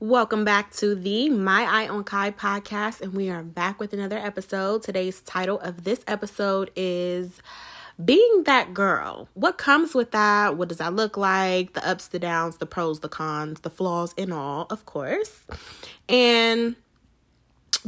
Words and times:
Welcome 0.00 0.44
back 0.44 0.72
to 0.74 0.94
the 0.94 1.28
My 1.28 1.64
Eye 1.64 1.88
on 1.88 2.04
Kai 2.04 2.30
podcast, 2.30 3.00
and 3.00 3.14
we 3.14 3.30
are 3.30 3.42
back 3.42 3.80
with 3.80 3.92
another 3.92 4.16
episode. 4.16 4.84
Today's 4.84 5.20
title 5.22 5.58
of 5.58 5.82
this 5.82 6.04
episode 6.06 6.70
is 6.76 7.42
Being 8.04 8.44
That 8.44 8.72
Girl. 8.72 9.26
What 9.34 9.58
comes 9.58 9.96
with 9.96 10.12
that? 10.12 10.56
What 10.56 10.68
does 10.68 10.78
that 10.78 10.94
look 10.94 11.16
like? 11.16 11.72
The 11.72 11.84
ups, 11.84 12.06
the 12.06 12.20
downs, 12.20 12.58
the 12.58 12.64
pros, 12.64 13.00
the 13.00 13.08
cons, 13.08 13.62
the 13.62 13.70
flaws, 13.70 14.14
and 14.16 14.32
all, 14.32 14.68
of 14.70 14.86
course. 14.86 15.40
And 16.08 16.76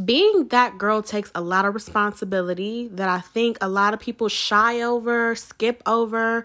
being 0.04 0.48
that 0.48 0.78
girl 0.78 1.02
takes 1.02 1.30
a 1.32 1.40
lot 1.40 1.64
of 1.64 1.74
responsibility 1.74 2.88
that 2.88 3.08
I 3.08 3.20
think 3.20 3.56
a 3.60 3.68
lot 3.68 3.94
of 3.94 4.00
people 4.00 4.28
shy 4.28 4.82
over, 4.82 5.36
skip 5.36 5.80
over 5.86 6.44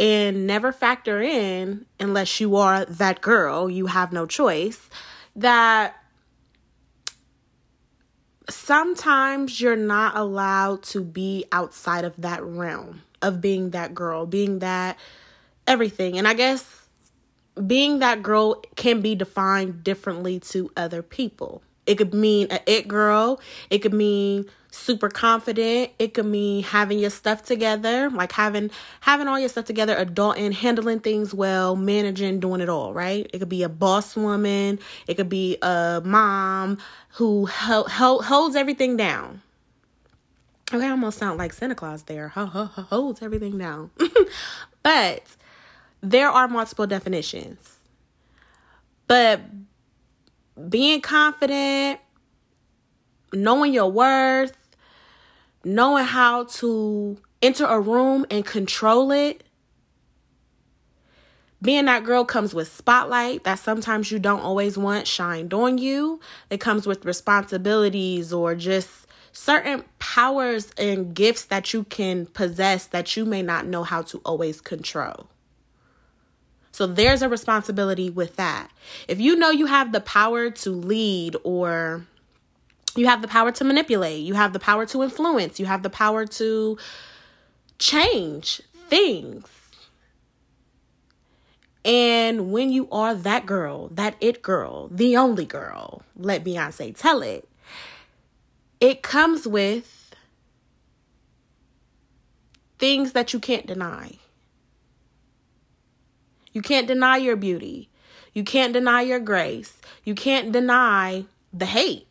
and 0.00 0.46
never 0.46 0.72
factor 0.72 1.20
in 1.20 1.84
unless 2.00 2.40
you 2.40 2.56
are 2.56 2.86
that 2.86 3.20
girl, 3.20 3.68
you 3.68 3.86
have 3.86 4.12
no 4.12 4.24
choice 4.24 4.88
that 5.36 5.94
sometimes 8.48 9.60
you're 9.60 9.76
not 9.76 10.16
allowed 10.16 10.82
to 10.82 11.02
be 11.02 11.44
outside 11.52 12.04
of 12.06 12.16
that 12.16 12.42
realm 12.42 13.02
of 13.20 13.42
being 13.42 13.70
that 13.70 13.92
girl, 13.92 14.24
being 14.24 14.60
that 14.60 14.98
everything. 15.66 16.16
And 16.16 16.26
I 16.26 16.32
guess 16.32 16.88
being 17.66 17.98
that 17.98 18.22
girl 18.22 18.62
can 18.76 19.02
be 19.02 19.14
defined 19.14 19.84
differently 19.84 20.40
to 20.40 20.72
other 20.78 21.02
people. 21.02 21.62
It 21.90 21.98
could 21.98 22.14
mean 22.14 22.46
a 22.52 22.60
it 22.70 22.86
girl, 22.86 23.40
it 23.68 23.78
could 23.78 23.92
mean 23.92 24.46
super 24.70 25.08
confident. 25.08 25.90
It 25.98 26.14
could 26.14 26.26
mean 26.26 26.62
having 26.62 27.00
your 27.00 27.10
stuff 27.10 27.42
together, 27.44 28.08
like 28.10 28.30
having 28.30 28.70
having 29.00 29.26
all 29.26 29.40
your 29.40 29.48
stuff 29.48 29.64
together, 29.64 29.96
adulting, 29.96 30.52
handling 30.52 31.00
things 31.00 31.34
well, 31.34 31.74
managing, 31.74 32.38
doing 32.38 32.60
it 32.60 32.68
all, 32.68 32.94
right? 32.94 33.28
It 33.34 33.40
could 33.40 33.48
be 33.48 33.64
a 33.64 33.68
boss 33.68 34.14
woman, 34.14 34.78
it 35.08 35.14
could 35.14 35.28
be 35.28 35.58
a 35.62 36.00
mom 36.04 36.78
who 37.14 37.46
holds 37.46 38.54
everything 38.54 38.96
down. 38.96 39.42
Okay, 40.72 40.86
I 40.86 40.90
almost 40.90 41.18
sound 41.18 41.38
like 41.38 41.52
Santa 41.52 41.74
Claus 41.74 42.04
there. 42.04 42.28
Holds 42.28 43.20
everything 43.20 43.58
down. 43.58 43.90
but 44.84 45.24
there 46.00 46.30
are 46.30 46.46
multiple 46.46 46.86
definitions. 46.86 47.78
But 49.08 49.40
being 50.68 51.00
confident, 51.00 52.00
knowing 53.32 53.72
your 53.72 53.90
worth, 53.90 54.56
knowing 55.64 56.04
how 56.04 56.44
to 56.44 57.18
enter 57.42 57.64
a 57.64 57.80
room 57.80 58.26
and 58.30 58.44
control 58.44 59.10
it. 59.10 59.44
Being 61.62 61.84
that 61.86 62.04
girl 62.04 62.24
comes 62.24 62.54
with 62.54 62.72
spotlight 62.72 63.44
that 63.44 63.58
sometimes 63.58 64.10
you 64.10 64.18
don't 64.18 64.40
always 64.40 64.78
want 64.78 65.06
shined 65.06 65.52
on 65.52 65.76
you. 65.76 66.20
It 66.48 66.58
comes 66.58 66.86
with 66.86 67.04
responsibilities 67.04 68.32
or 68.32 68.54
just 68.54 69.06
certain 69.32 69.84
powers 69.98 70.70
and 70.78 71.14
gifts 71.14 71.44
that 71.44 71.74
you 71.74 71.84
can 71.84 72.26
possess 72.26 72.86
that 72.86 73.16
you 73.16 73.26
may 73.26 73.42
not 73.42 73.66
know 73.66 73.82
how 73.82 74.02
to 74.02 74.18
always 74.24 74.60
control. 74.60 75.28
So 76.80 76.86
there's 76.86 77.20
a 77.20 77.28
responsibility 77.28 78.08
with 78.08 78.36
that. 78.36 78.70
If 79.06 79.20
you 79.20 79.36
know 79.36 79.50
you 79.50 79.66
have 79.66 79.92
the 79.92 80.00
power 80.00 80.48
to 80.48 80.70
lead 80.70 81.36
or 81.44 82.06
you 82.96 83.06
have 83.06 83.20
the 83.20 83.28
power 83.28 83.52
to 83.52 83.64
manipulate, 83.64 84.24
you 84.24 84.32
have 84.32 84.54
the 84.54 84.58
power 84.58 84.86
to 84.86 85.02
influence, 85.02 85.60
you 85.60 85.66
have 85.66 85.82
the 85.82 85.90
power 85.90 86.24
to 86.24 86.78
change 87.78 88.62
things. 88.88 89.46
And 91.84 92.50
when 92.50 92.70
you 92.72 92.88
are 92.90 93.14
that 93.14 93.44
girl, 93.44 93.88
that 93.88 94.16
it 94.22 94.40
girl, 94.40 94.88
the 94.90 95.18
only 95.18 95.44
girl, 95.44 96.00
let 96.16 96.44
Beyonce 96.44 96.96
tell 96.96 97.20
it, 97.20 97.46
it 98.80 99.02
comes 99.02 99.46
with 99.46 100.14
things 102.78 103.12
that 103.12 103.34
you 103.34 103.38
can't 103.38 103.66
deny. 103.66 104.19
You 106.52 106.62
can't 106.62 106.86
deny 106.86 107.16
your 107.16 107.36
beauty. 107.36 107.88
You 108.32 108.44
can't 108.44 108.72
deny 108.72 109.02
your 109.02 109.20
grace. 109.20 109.80
You 110.04 110.14
can't 110.14 110.52
deny 110.52 111.24
the 111.52 111.66
hate. 111.66 112.06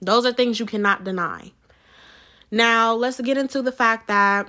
Those 0.00 0.26
are 0.26 0.32
things 0.32 0.60
you 0.60 0.66
cannot 0.66 1.04
deny. 1.04 1.52
Now, 2.50 2.94
let's 2.94 3.20
get 3.20 3.38
into 3.38 3.62
the 3.62 3.72
fact 3.72 4.06
that 4.08 4.46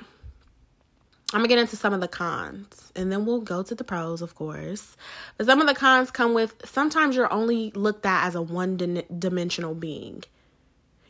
I'm 1.33 1.39
gonna 1.39 1.47
get 1.47 1.59
into 1.59 1.75
some 1.75 1.93
of 1.93 2.01
the 2.01 2.07
cons 2.07 2.91
and 2.95 3.11
then 3.11 3.25
we'll 3.25 3.41
go 3.41 3.63
to 3.63 3.73
the 3.73 3.83
pros, 3.83 4.21
of 4.21 4.35
course. 4.35 4.95
But 5.37 5.47
some 5.47 5.59
of 5.59 5.67
the 5.67 5.73
cons 5.73 6.11
come 6.11 6.33
with 6.33 6.55
sometimes 6.65 7.15
you're 7.15 7.31
only 7.33 7.71
looked 7.71 8.05
at 8.05 8.27
as 8.27 8.35
a 8.35 8.41
one 8.41 8.77
dimensional 9.17 9.73
being. 9.73 10.23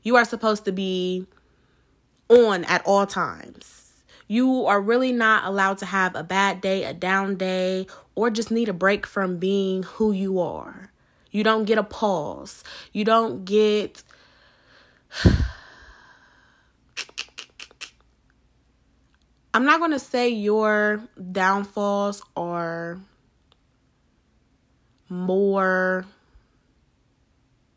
You 0.03 0.15
are 0.15 0.25
supposed 0.25 0.65
to 0.65 0.71
be 0.71 1.27
on 2.29 2.63
at 2.65 2.81
all 2.85 3.05
times. 3.05 3.84
You 4.27 4.65
are 4.65 4.81
really 4.81 5.11
not 5.11 5.45
allowed 5.45 5.77
to 5.79 5.85
have 5.85 6.15
a 6.15 6.23
bad 6.23 6.61
day, 6.61 6.83
a 6.83 6.93
down 6.93 7.35
day, 7.35 7.87
or 8.15 8.29
just 8.29 8.49
need 8.51 8.69
a 8.69 8.73
break 8.73 9.05
from 9.05 9.37
being 9.37 9.83
who 9.83 10.11
you 10.11 10.39
are. 10.39 10.91
You 11.31 11.43
don't 11.43 11.65
get 11.65 11.77
a 11.77 11.83
pause. 11.83 12.63
You 12.91 13.03
don't 13.05 13.45
get 13.45 14.03
I'm 19.53 19.63
not 19.63 19.79
going 19.79 19.91
to 19.91 19.99
say 19.99 20.27
your 20.29 21.01
downfalls 21.31 22.21
are 22.35 22.99
more 25.07 26.05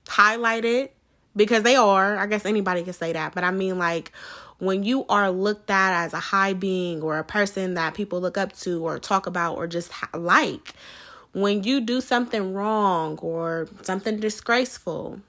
highlighted 0.07 0.89
because 1.37 1.63
they 1.63 1.77
are. 1.77 2.17
I 2.17 2.27
guess 2.27 2.45
anybody 2.45 2.83
can 2.83 2.95
say 2.95 3.13
that. 3.13 3.33
But 3.33 3.45
I 3.45 3.53
mean, 3.53 3.79
like, 3.79 4.11
when 4.59 4.83
you 4.83 5.07
are 5.09 5.31
looked 5.31 5.71
at 5.71 6.05
as 6.05 6.13
a 6.13 6.19
high 6.19 6.53
being 6.53 7.03
or 7.03 7.19
a 7.19 7.25
person 7.25 7.75
that 7.75 7.95
people 7.95 8.21
look 8.21 8.37
up 8.37 8.53
to 8.59 8.85
or 8.85 8.99
talk 8.99 9.27
about 9.27 9.57
or 9.57 9.67
just 9.67 9.93
like, 10.15 10.75
when 11.33 11.63
you 11.63 11.81
do 11.81 12.01
something 12.01 12.55
wrong 12.55 13.19
or 13.19 13.69
something 13.83 14.19
disgraceful, 14.19 15.21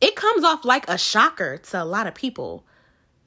it 0.00 0.16
comes 0.16 0.44
off 0.44 0.64
like 0.64 0.88
a 0.88 0.96
shocker 0.96 1.58
to 1.58 1.82
a 1.82 1.84
lot 1.84 2.06
of 2.06 2.14
people. 2.14 2.64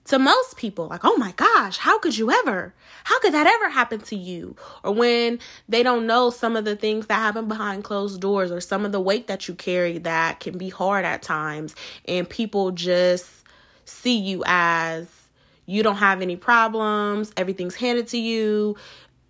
To 0.08 0.20
most 0.20 0.58
people, 0.58 0.88
like, 0.88 1.06
oh 1.06 1.16
my 1.16 1.32
gosh, 1.32 1.78
how 1.78 1.98
could 1.98 2.18
you 2.18 2.30
ever? 2.30 2.74
How 3.06 3.22
could 3.22 3.34
that 3.34 3.48
ever 3.48 3.70
happen 3.70 4.02
to 4.02 4.18
you? 4.18 4.58
Or 4.84 4.92
when 4.92 5.40
they 5.70 5.82
don't 5.82 6.06
know 6.06 6.30
some 6.30 6.58
of 6.58 6.66
the 6.66 6.76
things 6.76 7.08
that 7.08 7.20
happen 7.20 7.48
behind 7.48 7.86
closed 7.86 8.20
doors 8.20 8.52
or 8.52 8.60
some 8.60 8.86
of 8.86 8.92
the 8.92 9.00
weight 9.00 9.28
that 9.28 9.48
you 9.48 9.56
carry 9.56 10.00
that 10.00 10.42
can 10.42 10.58
be 10.58 10.68
hard 10.68 11.06
at 11.06 11.22
times, 11.22 11.74
and 12.06 12.30
people 12.30 12.72
just 12.72 13.43
see 13.86 14.18
you 14.18 14.44
as 14.46 15.08
you 15.66 15.84
don't 15.84 15.98
have 15.98 16.22
any 16.22 16.36
problems, 16.36 17.32
everything's 17.38 17.76
handed 17.76 18.08
to 18.10 18.18
you, 18.18 18.76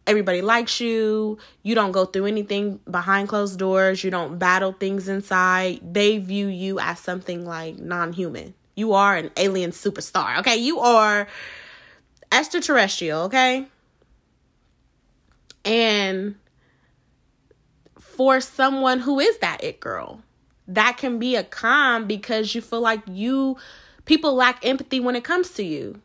everybody 0.07 0.41
likes 0.41 0.79
you, 0.81 1.37
you 1.61 1.75
don't 1.75 1.91
go 1.91 2.05
through 2.05 2.25
anything 2.25 2.79
behind 2.89 3.29
closed 3.29 3.59
doors, 3.59 4.03
you 4.03 4.11
don't 4.11 4.37
battle 4.37 4.73
things 4.73 5.07
inside. 5.07 5.79
They 5.93 6.17
view 6.17 6.47
you 6.47 6.79
as 6.79 6.99
something 6.99 7.45
like 7.45 7.79
non 7.79 8.13
human. 8.13 8.53
You 8.75 8.93
are 8.93 9.15
an 9.15 9.31
alien 9.37 9.71
superstar, 9.71 10.39
okay? 10.39 10.57
You 10.57 10.79
are 10.79 11.27
extraterrestrial, 12.31 13.23
okay? 13.23 13.67
And 15.63 16.35
for 17.99 18.41
someone 18.41 18.99
who 18.99 19.19
is 19.19 19.37
that 19.39 19.63
it 19.63 19.79
girl, 19.79 20.21
that 20.67 20.97
can 20.97 21.19
be 21.19 21.35
a 21.35 21.43
con 21.43 22.07
because 22.07 22.55
you 22.55 22.61
feel 22.61 22.81
like 22.81 23.01
you 23.07 23.57
people 24.05 24.33
lack 24.33 24.65
empathy 24.65 24.99
when 24.99 25.15
it 25.15 25.23
comes 25.23 25.51
to 25.51 25.63
you. 25.63 26.01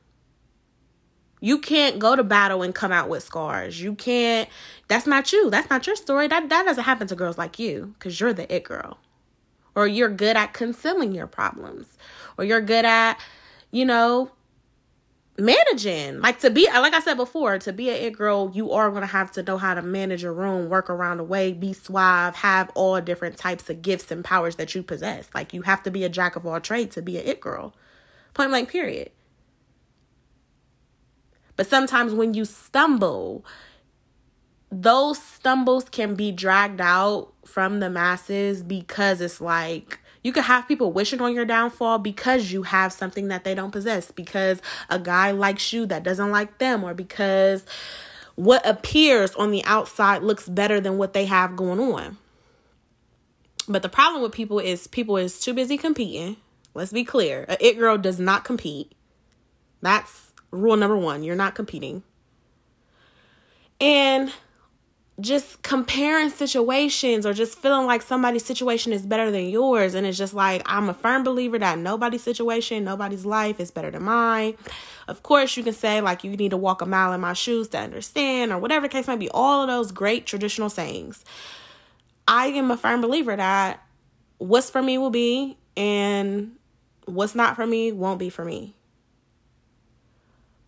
You 1.41 1.59
can't 1.59 1.99
go 1.99 2.17
to 2.17 2.25
battle 2.25 2.63
and 2.63 2.75
come 2.75 2.91
out 2.93 3.09
with 3.09 3.23
scars. 3.23 3.81
You 3.81 3.95
can't 3.95 4.49
that's 4.89 5.07
not 5.07 5.33
you. 5.33 5.51
That's 5.51 5.71
not 5.71 5.87
your 5.87 5.97
story. 5.97 6.27
That 6.29 6.49
that 6.49 6.65
doesn't 6.65 6.85
happen 6.85 7.07
to 7.09 7.17
girls 7.17 7.39
like 7.39 7.59
you 7.59 7.95
cuz 7.99 8.21
you're 8.21 8.33
the 8.33 8.53
it 8.53 8.65
girl. 8.65 8.99
Or 9.75 9.87
you're 9.87 10.09
good 10.09 10.37
at 10.37 10.53
concealing 10.53 11.13
your 11.15 11.29
problems. 11.29 11.87
Or 12.37 12.45
you're 12.45 12.61
good 12.61 12.85
at, 12.85 13.21
you 13.71 13.85
know, 13.85 14.33
managing. 15.39 16.21
Like 16.21 16.41
to 16.41 16.51
be 16.51 16.69
like 16.73 16.93
I 16.93 17.01
said 17.01 17.17
before, 17.17 17.59
to 17.59 17.73
be 17.73 17.89
a 17.91 18.07
it 18.07 18.11
girl, 18.11 18.51
you 18.53 18.73
are 18.73 18.91
going 18.91 19.03
to 19.03 19.07
have 19.07 19.31
to 19.33 19.43
know 19.43 19.57
how 19.57 19.75
to 19.75 19.83
manage 19.83 20.23
your 20.23 20.33
room, 20.33 20.69
work 20.69 20.91
around 20.91 21.19
the 21.19 21.25
way, 21.25 21.53
be 21.53 21.73
suave, 21.73 22.37
have 22.37 22.71
all 22.75 23.01
different 23.01 23.37
types 23.37 23.71
of 23.71 23.83
gifts 23.83 24.11
and 24.11 24.25
powers 24.25 24.57
that 24.57 24.75
you 24.75 24.83
possess. 24.83 25.29
Like 25.35 25.55
you 25.55 25.63
have 25.63 25.83
to 25.85 25.91
be 25.91 26.05
a 26.05 26.09
jack 26.09 26.37
of 26.37 26.45
all 26.45 26.61
trades 26.61 26.97
to 26.97 27.03
be 27.03 27.17
a 27.17 27.23
it 27.23 27.41
girl. 27.41 27.75
Point 28.35 28.51
blank 28.51 28.69
period. 28.69 29.11
But 31.57 31.67
sometimes 31.67 32.15
when 32.15 32.35
you 32.35 32.45
stumble, 32.45 33.45
those 34.71 35.21
stumbles 35.21 35.89
can 35.89 36.15
be 36.15 36.31
dragged 36.31 36.81
out 36.81 37.33
from 37.45 37.81
the 37.81 37.91
masses 37.91 38.63
because 38.63 39.21
it's 39.21 39.41
like 39.41 39.99
you 40.23 40.33
could 40.33 40.45
have 40.45 40.69
people 40.69 40.93
wishing 40.93 41.21
on 41.21 41.35
your 41.35 41.45
downfall 41.45 41.99
because 41.99 42.53
you 42.53 42.63
have 42.63 42.93
something 42.93 43.29
that 43.29 43.45
they 43.45 43.55
don't 43.55 43.71
possess, 43.71 44.11
because 44.11 44.61
a 44.91 44.99
guy 44.99 45.31
likes 45.31 45.73
you 45.73 45.87
that 45.87 46.03
doesn't 46.03 46.31
like 46.31 46.59
them, 46.59 46.85
or 46.85 46.93
because 46.93 47.65
what 48.35 48.65
appears 48.67 49.35
on 49.35 49.51
the 49.51 49.65
outside 49.65 50.23
looks 50.23 50.49
better 50.49 50.81
than 50.81 50.99
what 50.99 51.13
they 51.13 51.25
have 51.25 51.57
going 51.57 51.81
on. 51.81 52.19
But 53.69 53.83
the 53.83 53.89
problem 53.89 54.23
with 54.23 54.33
people 54.33 54.59
is 54.59 54.87
people 54.87 55.17
is 55.17 55.41
too 55.41 55.55
busy 55.55 55.77
competing. 55.77 56.37
Let's 56.79 56.93
be 56.93 57.05
clear. 57.05 57.45
A 57.49 57.67
it 57.67 57.77
girl 57.77 57.99
does 57.99 58.21
not 58.21 58.45
compete. 58.45 58.93
That's 59.83 60.33
rule 60.53 60.77
number 60.77 60.97
1. 60.97 61.25
You're 61.25 61.35
not 61.35 61.57
competing. 61.57 62.05
And 63.81 64.33
just 65.21 65.63
comparing 65.63 66.31
situations 66.31 67.27
or 67.27 67.33
just 67.33 67.59
feeling 67.59 67.87
like 67.87 68.03
somebody's 68.03 68.45
situation 68.45 68.93
is 68.93 69.05
better 69.05 69.33
than 69.33 69.49
yours 69.49 69.95
and 69.95 70.07
it's 70.07 70.17
just 70.17 70.33
like 70.33 70.63
I'm 70.65 70.89
a 70.89 70.95
firm 70.95 71.25
believer 71.25 71.59
that 71.59 71.79
nobody's 71.79 72.23
situation, 72.23 72.85
nobody's 72.85 73.27
life 73.27 73.59
is 73.59 73.73
better 73.73 73.91
than 73.91 74.05
mine. 74.05 74.55
Of 75.09 75.25
course, 75.25 75.57
you 75.57 75.65
can 75.65 75.73
say 75.73 76.01
like 76.01 76.23
you 76.23 76.37
need 76.37 76.51
to 76.51 76.57
walk 76.57 76.81
a 76.81 76.87
mile 76.87 77.13
in 77.13 77.21
my 77.21 77.33
shoes 77.33 77.67
to 77.71 77.79
understand 77.79 78.53
or 78.53 78.59
whatever 78.59 78.87
the 78.87 78.93
case 78.93 79.09
might 79.09 79.19
be, 79.19 79.29
all 79.31 79.63
of 79.63 79.67
those 79.67 79.91
great 79.91 80.27
traditional 80.27 80.71
sayings. 80.71 81.25
I 82.29 82.47
am 82.49 82.71
a 82.71 82.77
firm 82.77 83.01
believer 83.01 83.35
that 83.35 83.83
what's 84.37 84.71
for 84.71 84.83
me 84.83 84.99
will 84.99 85.11
be 85.11 85.59
and 85.77 86.53
what's 87.09 87.35
not 87.35 87.57
for 87.57 87.67
me 87.67 87.93
won't 87.93 88.19
be 88.19 88.31
for 88.31 88.45
me. 88.45 88.75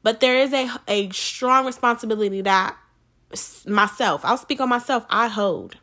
But 0.02 0.20
there 0.20 0.36
is 0.36 0.52
a 0.52 0.70
a 0.88 1.10
strong 1.10 1.66
responsibility 1.66 2.40
that 2.42 2.76
myself, 3.66 4.24
I'll 4.24 4.36
speak 4.36 4.60
on 4.60 4.68
myself, 4.68 5.04
I 5.08 5.28
hold, 5.28 5.76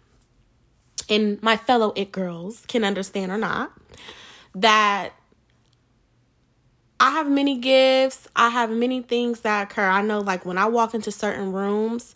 and 1.09 1.41
my 1.41 1.55
fellow 1.55 1.93
it 1.95 2.11
girls 2.11 2.65
can 2.67 2.83
understand 2.83 3.31
or 3.31 3.37
not, 3.37 3.71
that 4.55 5.13
I 6.99 7.11
have 7.11 7.29
many 7.29 7.59
gifts, 7.59 8.27
I 8.35 8.49
have 8.49 8.71
many 8.71 9.01
things 9.01 9.41
that 9.41 9.71
occur. 9.71 9.87
I 9.87 10.01
know, 10.01 10.19
like, 10.19 10.45
when 10.45 10.57
I 10.57 10.65
walk 10.65 10.95
into 10.95 11.11
certain 11.11 11.53
rooms, 11.53 12.13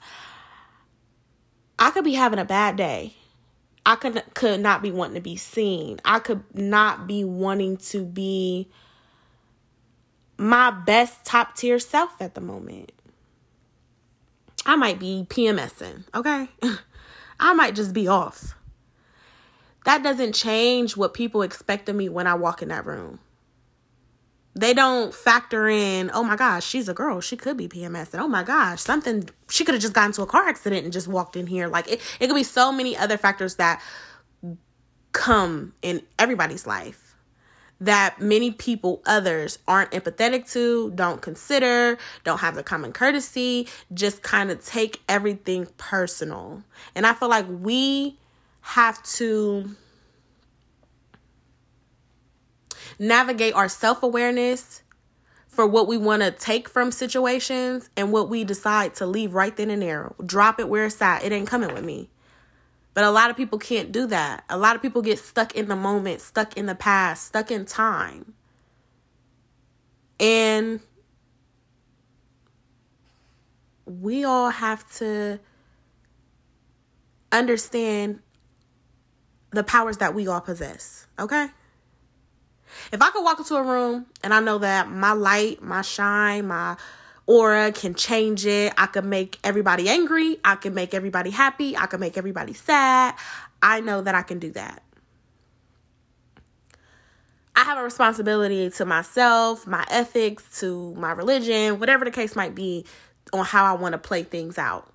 I 1.77 1.91
could 1.91 2.03
be 2.03 2.15
having 2.15 2.39
a 2.39 2.45
bad 2.45 2.77
day. 2.77 3.13
I 3.85 3.95
could 3.95 4.21
could 4.33 4.59
not 4.59 4.81
be 4.81 4.91
wanting 4.91 5.15
to 5.15 5.21
be 5.21 5.35
seen. 5.35 5.99
I 6.05 6.19
could 6.19 6.43
not 6.53 7.07
be 7.07 7.23
wanting 7.23 7.77
to 7.77 8.05
be 8.05 8.69
my 10.37 10.71
best 10.71 11.25
top 11.25 11.55
tier 11.55 11.79
self 11.79 12.21
at 12.21 12.35
the 12.35 12.41
moment. 12.41 12.91
I 14.65 14.75
might 14.75 14.99
be 14.99 15.25
PMSing, 15.27 16.03
okay? 16.13 16.49
I 17.39 17.53
might 17.53 17.75
just 17.75 17.93
be 17.93 18.07
off. 18.07 18.55
That 19.85 20.03
doesn't 20.03 20.33
change 20.33 20.95
what 20.95 21.15
people 21.15 21.41
expect 21.41 21.89
of 21.89 21.95
me 21.95 22.09
when 22.09 22.27
I 22.27 22.35
walk 22.35 22.61
in 22.61 22.69
that 22.69 22.85
room. 22.85 23.19
They 24.53 24.73
don't 24.73 25.13
factor 25.13 25.67
in, 25.69 26.11
oh 26.13 26.23
my 26.23 26.35
gosh, 26.35 26.65
she's 26.65 26.89
a 26.89 26.93
girl. 26.93 27.21
She 27.21 27.37
could 27.37 27.55
be 27.55 27.69
PMS. 27.69 28.13
And 28.13 28.21
oh 28.21 28.27
my 28.27 28.43
gosh, 28.43 28.81
something, 28.81 29.29
she 29.49 29.63
could 29.63 29.75
have 29.75 29.81
just 29.81 29.93
gotten 29.93 30.09
into 30.09 30.23
a 30.23 30.27
car 30.27 30.47
accident 30.47 30.83
and 30.83 30.91
just 30.91 31.07
walked 31.07 31.37
in 31.37 31.47
here. 31.47 31.67
Like 31.67 31.89
it, 31.89 32.01
it 32.19 32.27
could 32.27 32.35
be 32.35 32.43
so 32.43 32.71
many 32.71 32.97
other 32.97 33.17
factors 33.17 33.55
that 33.55 33.81
come 35.13 35.73
in 35.81 36.01
everybody's 36.19 36.67
life 36.67 37.11
that 37.81 38.21
many 38.21 38.51
people, 38.51 39.01
others, 39.07 39.57
aren't 39.67 39.89
empathetic 39.91 40.49
to, 40.51 40.91
don't 40.91 41.19
consider, 41.21 41.97
don't 42.23 42.39
have 42.39 42.53
the 42.53 42.61
common 42.61 42.93
courtesy, 42.93 43.67
just 43.91 44.21
kind 44.21 44.51
of 44.51 44.63
take 44.63 45.01
everything 45.09 45.67
personal. 45.77 46.63
And 46.93 47.07
I 47.07 47.13
feel 47.13 47.27
like 47.27 47.47
we 47.49 48.19
have 48.61 49.01
to 49.15 49.75
navigate 53.01 53.55
our 53.55 53.67
self 53.67 54.03
awareness 54.03 54.83
for 55.47 55.67
what 55.67 55.87
we 55.87 55.97
want 55.97 56.21
to 56.21 56.31
take 56.31 56.69
from 56.69 56.91
situations 56.91 57.89
and 57.97 58.13
what 58.13 58.29
we 58.29 58.45
decide 58.45 58.95
to 58.95 59.05
leave 59.05 59.33
right 59.33 59.57
then 59.57 59.69
and 59.69 59.81
there. 59.81 60.13
Drop 60.25 60.59
it 60.59 60.69
where 60.69 60.85
it's 60.85 61.01
at. 61.01 61.23
It 61.23 61.33
ain't 61.33 61.47
coming 61.47 61.73
with 61.73 61.83
me. 61.83 62.09
But 62.93 63.03
a 63.03 63.11
lot 63.11 63.29
of 63.29 63.35
people 63.35 63.57
can't 63.57 63.91
do 63.91 64.05
that. 64.07 64.43
A 64.49 64.57
lot 64.57 64.75
of 64.75 64.81
people 64.81 65.01
get 65.01 65.17
stuck 65.19 65.55
in 65.55 65.67
the 65.67 65.75
moment, 65.75 66.21
stuck 66.21 66.55
in 66.55 66.67
the 66.67 66.75
past, 66.75 67.25
stuck 67.25 67.49
in 67.51 67.65
time. 67.65 68.33
And 70.19 70.79
we 73.85 74.23
all 74.23 74.51
have 74.51 74.89
to 74.97 75.39
understand 77.31 78.19
the 79.51 79.63
powers 79.63 79.97
that 79.97 80.13
we 80.13 80.27
all 80.27 80.41
possess, 80.41 81.07
okay? 81.17 81.49
If 82.91 83.01
I 83.01 83.09
could 83.11 83.23
walk 83.23 83.39
into 83.39 83.55
a 83.55 83.63
room 83.63 84.05
and 84.23 84.33
I 84.33 84.39
know 84.39 84.57
that 84.59 84.89
my 84.89 85.13
light, 85.13 85.61
my 85.61 85.81
shine, 85.81 86.47
my 86.47 86.77
aura 87.25 87.71
can 87.71 87.93
change 87.93 88.45
it. 88.45 88.73
I 88.77 88.87
can 88.87 89.09
make 89.09 89.39
everybody 89.43 89.89
angry. 89.89 90.37
I 90.43 90.55
can 90.55 90.73
make 90.73 90.93
everybody 90.93 91.29
happy. 91.29 91.77
I 91.77 91.85
can 91.85 91.99
make 91.99 92.17
everybody 92.17 92.53
sad. 92.53 93.15
I 93.61 93.79
know 93.79 94.01
that 94.01 94.15
I 94.15 94.21
can 94.21 94.39
do 94.39 94.51
that. 94.51 94.83
I 97.55 97.63
have 97.63 97.77
a 97.77 97.83
responsibility 97.83 98.69
to 98.71 98.85
myself, 98.85 99.67
my 99.67 99.85
ethics, 99.89 100.59
to 100.61 100.93
my 100.95 101.11
religion, 101.11 101.79
whatever 101.79 102.05
the 102.05 102.11
case 102.11 102.35
might 102.35 102.55
be, 102.55 102.85
on 103.33 103.45
how 103.45 103.65
I 103.65 103.77
want 103.77 103.93
to 103.93 103.97
play 103.97 104.23
things 104.23 104.57
out. 104.57 104.91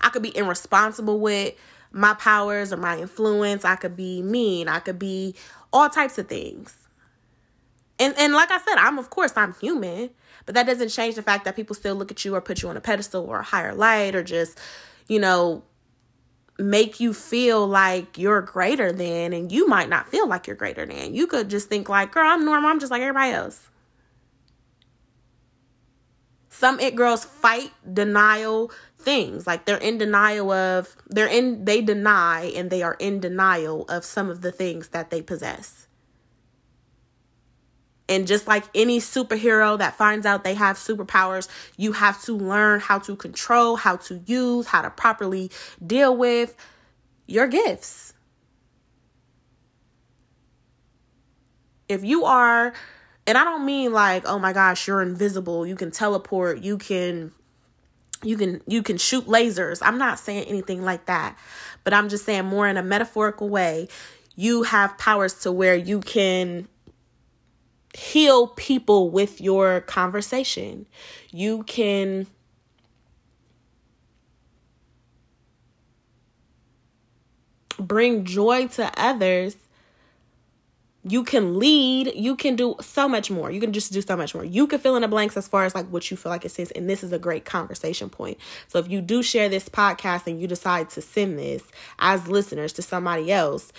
I 0.00 0.10
could 0.10 0.22
be 0.22 0.36
irresponsible 0.36 1.18
with 1.18 1.54
my 1.92 2.14
powers 2.14 2.72
or 2.72 2.76
my 2.76 2.98
influence. 2.98 3.64
I 3.64 3.76
could 3.76 3.96
be 3.96 4.22
mean. 4.22 4.68
I 4.68 4.80
could 4.80 4.98
be 4.98 5.34
all 5.72 5.88
types 5.88 6.18
of 6.18 6.28
things. 6.28 6.88
And 7.98 8.14
and 8.18 8.32
like 8.32 8.50
I 8.50 8.58
said, 8.58 8.76
I'm 8.76 8.98
of 8.98 9.10
course 9.10 9.32
I'm 9.36 9.54
human, 9.54 10.10
but 10.46 10.54
that 10.54 10.66
doesn't 10.66 10.90
change 10.90 11.16
the 11.16 11.22
fact 11.22 11.44
that 11.44 11.56
people 11.56 11.74
still 11.74 11.94
look 11.96 12.10
at 12.10 12.24
you 12.24 12.34
or 12.34 12.40
put 12.40 12.62
you 12.62 12.68
on 12.68 12.76
a 12.76 12.80
pedestal 12.80 13.24
or 13.24 13.40
a 13.40 13.44
higher 13.44 13.74
light 13.74 14.14
or 14.14 14.22
just, 14.22 14.58
you 15.08 15.18
know, 15.18 15.64
make 16.58 17.00
you 17.00 17.12
feel 17.12 17.66
like 17.66 18.18
you're 18.18 18.42
greater 18.42 18.92
than 18.92 19.32
and 19.32 19.50
you 19.50 19.66
might 19.68 19.88
not 19.88 20.08
feel 20.08 20.28
like 20.28 20.46
you're 20.46 20.56
greater 20.56 20.86
than. 20.86 21.14
You 21.14 21.26
could 21.26 21.48
just 21.48 21.68
think 21.68 21.88
like, 21.88 22.12
"Girl, 22.12 22.26
I'm 22.26 22.44
normal. 22.44 22.70
I'm 22.70 22.80
just 22.80 22.90
like 22.90 23.02
everybody 23.02 23.32
else." 23.32 23.68
Some 26.58 26.80
it 26.80 26.96
girls 26.96 27.24
fight 27.24 27.70
denial 27.92 28.72
things. 28.98 29.46
Like 29.46 29.64
they're 29.64 29.76
in 29.76 29.96
denial 29.96 30.50
of 30.50 30.96
they're 31.06 31.28
in 31.28 31.64
they 31.64 31.82
deny 31.82 32.52
and 32.56 32.68
they 32.68 32.82
are 32.82 32.96
in 32.98 33.20
denial 33.20 33.84
of 33.84 34.04
some 34.04 34.28
of 34.28 34.40
the 34.40 34.50
things 34.50 34.88
that 34.88 35.10
they 35.10 35.22
possess. 35.22 35.86
And 38.08 38.26
just 38.26 38.48
like 38.48 38.64
any 38.74 38.98
superhero 38.98 39.78
that 39.78 39.96
finds 39.96 40.26
out 40.26 40.42
they 40.42 40.54
have 40.54 40.78
superpowers, 40.78 41.46
you 41.76 41.92
have 41.92 42.20
to 42.24 42.36
learn 42.36 42.80
how 42.80 42.98
to 42.98 43.14
control, 43.14 43.76
how 43.76 43.94
to 43.96 44.20
use, 44.26 44.66
how 44.66 44.82
to 44.82 44.90
properly 44.90 45.52
deal 45.86 46.16
with 46.16 46.56
your 47.28 47.46
gifts. 47.46 48.14
If 51.88 52.02
you 52.02 52.24
are, 52.24 52.72
and 53.28 53.36
I 53.36 53.44
don't 53.44 53.66
mean 53.66 53.92
like, 53.92 54.26
oh 54.26 54.38
my 54.38 54.54
gosh, 54.54 54.88
you're 54.88 55.02
invisible, 55.02 55.66
you 55.66 55.76
can 55.76 55.90
teleport, 55.90 56.62
you 56.62 56.78
can 56.78 57.30
you 58.24 58.38
can 58.38 58.62
you 58.66 58.82
can 58.82 58.96
shoot 58.96 59.26
lasers. 59.26 59.80
I'm 59.82 59.98
not 59.98 60.18
saying 60.18 60.44
anything 60.44 60.82
like 60.82 61.04
that. 61.06 61.38
But 61.84 61.92
I'm 61.92 62.08
just 62.08 62.24
saying 62.24 62.46
more 62.46 62.66
in 62.66 62.78
a 62.78 62.82
metaphorical 62.82 63.50
way. 63.50 63.88
You 64.34 64.62
have 64.62 64.96
powers 64.96 65.34
to 65.40 65.52
where 65.52 65.76
you 65.76 66.00
can 66.00 66.68
heal 67.94 68.48
people 68.48 69.10
with 69.10 69.42
your 69.42 69.82
conversation. 69.82 70.86
You 71.30 71.64
can 71.64 72.28
bring 77.78 78.24
joy 78.24 78.68
to 78.68 78.90
others. 78.98 79.56
You 81.08 81.24
can 81.24 81.58
lead. 81.58 82.12
You 82.14 82.36
can 82.36 82.56
do 82.56 82.76
so 82.80 83.08
much 83.08 83.30
more. 83.30 83.50
You 83.50 83.60
can 83.60 83.72
just 83.72 83.92
do 83.92 84.02
so 84.02 84.16
much 84.16 84.34
more. 84.34 84.44
You 84.44 84.66
can 84.66 84.78
fill 84.78 84.96
in 84.96 85.02
the 85.02 85.08
blanks 85.08 85.36
as 85.36 85.48
far 85.48 85.64
as 85.64 85.74
like 85.74 85.86
what 85.86 86.10
you 86.10 86.16
feel 86.16 86.30
like 86.30 86.44
it 86.44 86.50
says. 86.50 86.70
And 86.72 86.88
this 86.88 87.02
is 87.02 87.12
a 87.12 87.18
great 87.18 87.44
conversation 87.44 88.10
point. 88.10 88.38
So 88.66 88.78
if 88.78 88.90
you 88.90 89.00
do 89.00 89.22
share 89.22 89.48
this 89.48 89.68
podcast 89.68 90.26
and 90.26 90.40
you 90.40 90.46
decide 90.46 90.90
to 90.90 91.00
send 91.00 91.38
this 91.38 91.62
as 91.98 92.28
listeners 92.28 92.72
to 92.74 92.82
somebody 92.82 93.32
else, 93.32 93.72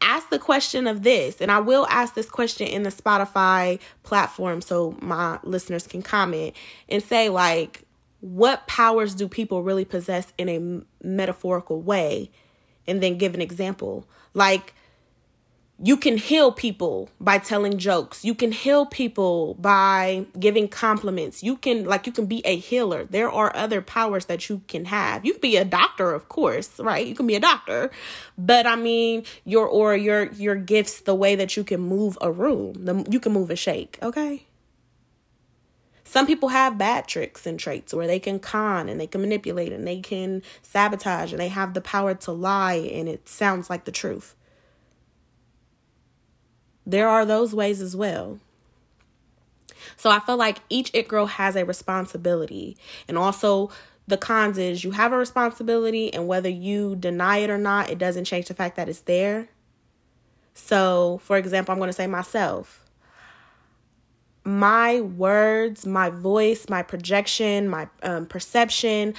ask 0.00 0.30
the 0.30 0.38
question 0.38 0.86
of 0.86 1.02
this, 1.02 1.40
and 1.40 1.50
I 1.50 1.60
will 1.60 1.86
ask 1.88 2.14
this 2.14 2.28
question 2.28 2.66
in 2.66 2.82
the 2.82 2.90
Spotify 2.90 3.80
platform 4.02 4.60
so 4.60 4.96
my 5.00 5.38
listeners 5.42 5.86
can 5.86 6.02
comment 6.02 6.54
and 6.88 7.02
say, 7.02 7.28
like, 7.28 7.82
what 8.20 8.66
powers 8.66 9.14
do 9.14 9.28
people 9.28 9.62
really 9.62 9.84
possess 9.84 10.32
in 10.38 10.48
a 10.48 11.06
metaphorical 11.06 11.80
way? 11.80 12.30
And 12.86 13.02
then 13.02 13.18
give 13.18 13.34
an 13.34 13.40
example. 13.40 14.08
Like, 14.34 14.74
you 15.84 15.96
can 15.96 16.16
heal 16.16 16.52
people 16.52 17.10
by 17.20 17.38
telling 17.38 17.76
jokes. 17.76 18.24
You 18.24 18.36
can 18.36 18.52
heal 18.52 18.86
people 18.86 19.54
by 19.54 20.26
giving 20.38 20.68
compliments. 20.68 21.42
You 21.42 21.56
can 21.56 21.84
like 21.84 22.06
you 22.06 22.12
can 22.12 22.26
be 22.26 22.40
a 22.46 22.56
healer. 22.56 23.04
There 23.04 23.28
are 23.28 23.54
other 23.56 23.82
powers 23.82 24.26
that 24.26 24.48
you 24.48 24.62
can 24.68 24.84
have. 24.84 25.26
You 25.26 25.32
can 25.32 25.40
be 25.40 25.56
a 25.56 25.64
doctor, 25.64 26.12
of 26.12 26.28
course, 26.28 26.78
right? 26.78 27.04
You 27.04 27.16
can 27.16 27.26
be 27.26 27.34
a 27.34 27.40
doctor. 27.40 27.90
But 28.38 28.64
I 28.64 28.76
mean, 28.76 29.24
your 29.44 29.66
or 29.66 29.96
your 29.96 30.30
your 30.32 30.54
gifts, 30.54 31.00
the 31.00 31.16
way 31.16 31.34
that 31.34 31.56
you 31.56 31.64
can 31.64 31.80
move 31.80 32.16
a 32.20 32.30
room, 32.30 32.84
the, 32.84 33.04
you 33.10 33.18
can 33.18 33.32
move 33.32 33.50
a 33.50 33.56
shake, 33.56 33.98
okay? 34.02 34.46
Some 36.04 36.26
people 36.28 36.50
have 36.50 36.78
bad 36.78 37.08
tricks 37.08 37.44
and 37.44 37.58
traits 37.58 37.92
where 37.92 38.06
they 38.06 38.20
can 38.20 38.38
con 38.38 38.88
and 38.88 39.00
they 39.00 39.06
can 39.08 39.20
manipulate 39.20 39.72
and 39.72 39.84
they 39.84 40.00
can 40.00 40.42
sabotage 40.60 41.32
and 41.32 41.40
they 41.40 41.48
have 41.48 41.74
the 41.74 41.80
power 41.80 42.14
to 42.14 42.30
lie 42.30 42.74
and 42.74 43.08
it 43.08 43.28
sounds 43.28 43.68
like 43.68 43.84
the 43.84 43.92
truth. 43.92 44.36
There 46.86 47.08
are 47.08 47.24
those 47.24 47.54
ways 47.54 47.80
as 47.80 47.94
well. 47.96 48.38
So 49.96 50.10
I 50.10 50.20
feel 50.20 50.36
like 50.36 50.58
each 50.68 50.90
it 50.94 51.08
girl 51.08 51.26
has 51.26 51.56
a 51.56 51.64
responsibility. 51.64 52.76
And 53.08 53.16
also 53.16 53.70
the 54.06 54.16
cons 54.16 54.58
is 54.58 54.84
you 54.84 54.90
have 54.92 55.12
a 55.12 55.16
responsibility 55.16 56.12
and 56.12 56.26
whether 56.26 56.48
you 56.48 56.96
deny 56.96 57.38
it 57.38 57.50
or 57.50 57.58
not, 57.58 57.90
it 57.90 57.98
doesn't 57.98 58.24
change 58.24 58.46
the 58.46 58.54
fact 58.54 58.76
that 58.76 58.88
it's 58.88 59.00
there. 59.00 59.48
So, 60.54 61.20
for 61.22 61.36
example, 61.36 61.72
I'm 61.72 61.78
going 61.78 61.88
to 61.88 61.94
say 61.94 62.06
myself. 62.06 62.84
My 64.44 65.00
words, 65.00 65.86
my 65.86 66.10
voice, 66.10 66.68
my 66.68 66.82
projection, 66.82 67.68
my 67.68 67.88
um, 68.02 68.26
perception, 68.26 69.14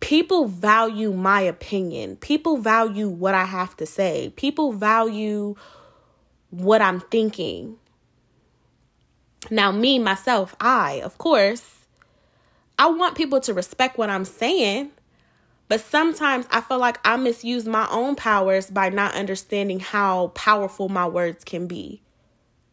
people 0.00 0.46
value 0.46 1.12
my 1.12 1.40
opinion. 1.40 2.16
People 2.16 2.58
value 2.58 3.08
what 3.08 3.34
I 3.34 3.44
have 3.44 3.76
to 3.78 3.86
say. 3.86 4.32
People 4.36 4.72
value 4.72 5.56
what 6.50 6.82
I'm 6.82 7.00
thinking. 7.00 7.76
Now, 9.50 9.70
me, 9.70 9.98
myself, 9.98 10.54
I, 10.60 11.00
of 11.04 11.18
course, 11.18 11.86
I 12.78 12.88
want 12.88 13.16
people 13.16 13.40
to 13.40 13.54
respect 13.54 13.98
what 13.98 14.10
I'm 14.10 14.24
saying. 14.24 14.92
But 15.68 15.80
sometimes 15.82 16.46
I 16.50 16.62
feel 16.62 16.78
like 16.78 16.98
I 17.06 17.16
misuse 17.16 17.66
my 17.66 17.86
own 17.90 18.16
powers 18.16 18.70
by 18.70 18.88
not 18.88 19.14
understanding 19.14 19.80
how 19.80 20.28
powerful 20.28 20.88
my 20.88 21.06
words 21.06 21.44
can 21.44 21.66
be. 21.66 22.00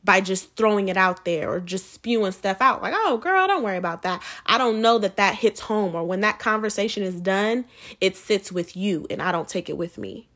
By 0.03 0.21
just 0.21 0.55
throwing 0.55 0.87
it 0.87 0.95
out 0.95 1.25
there 1.25 1.49
or 1.49 1.59
just 1.59 1.91
spewing 1.91 2.31
stuff 2.31 2.61
out. 2.61 2.81
Like, 2.81 2.93
oh, 2.95 3.17
girl, 3.17 3.47
don't 3.47 3.63
worry 3.63 3.77
about 3.77 4.03
that. 4.03 4.23
I 4.45 4.57
don't 4.57 4.81
know 4.81 4.97
that 4.99 5.17
that 5.17 5.35
hits 5.35 5.59
home 5.59 5.95
or 5.95 6.05
when 6.05 6.21
that 6.21 6.39
conversation 6.39 7.03
is 7.03 7.19
done, 7.19 7.65
it 7.99 8.15
sits 8.15 8.51
with 8.51 8.77
you 8.77 9.07
and 9.09 9.21
I 9.21 9.31
don't 9.31 9.47
take 9.47 9.69
it 9.69 9.77
with 9.77 9.97
me. 9.97 10.29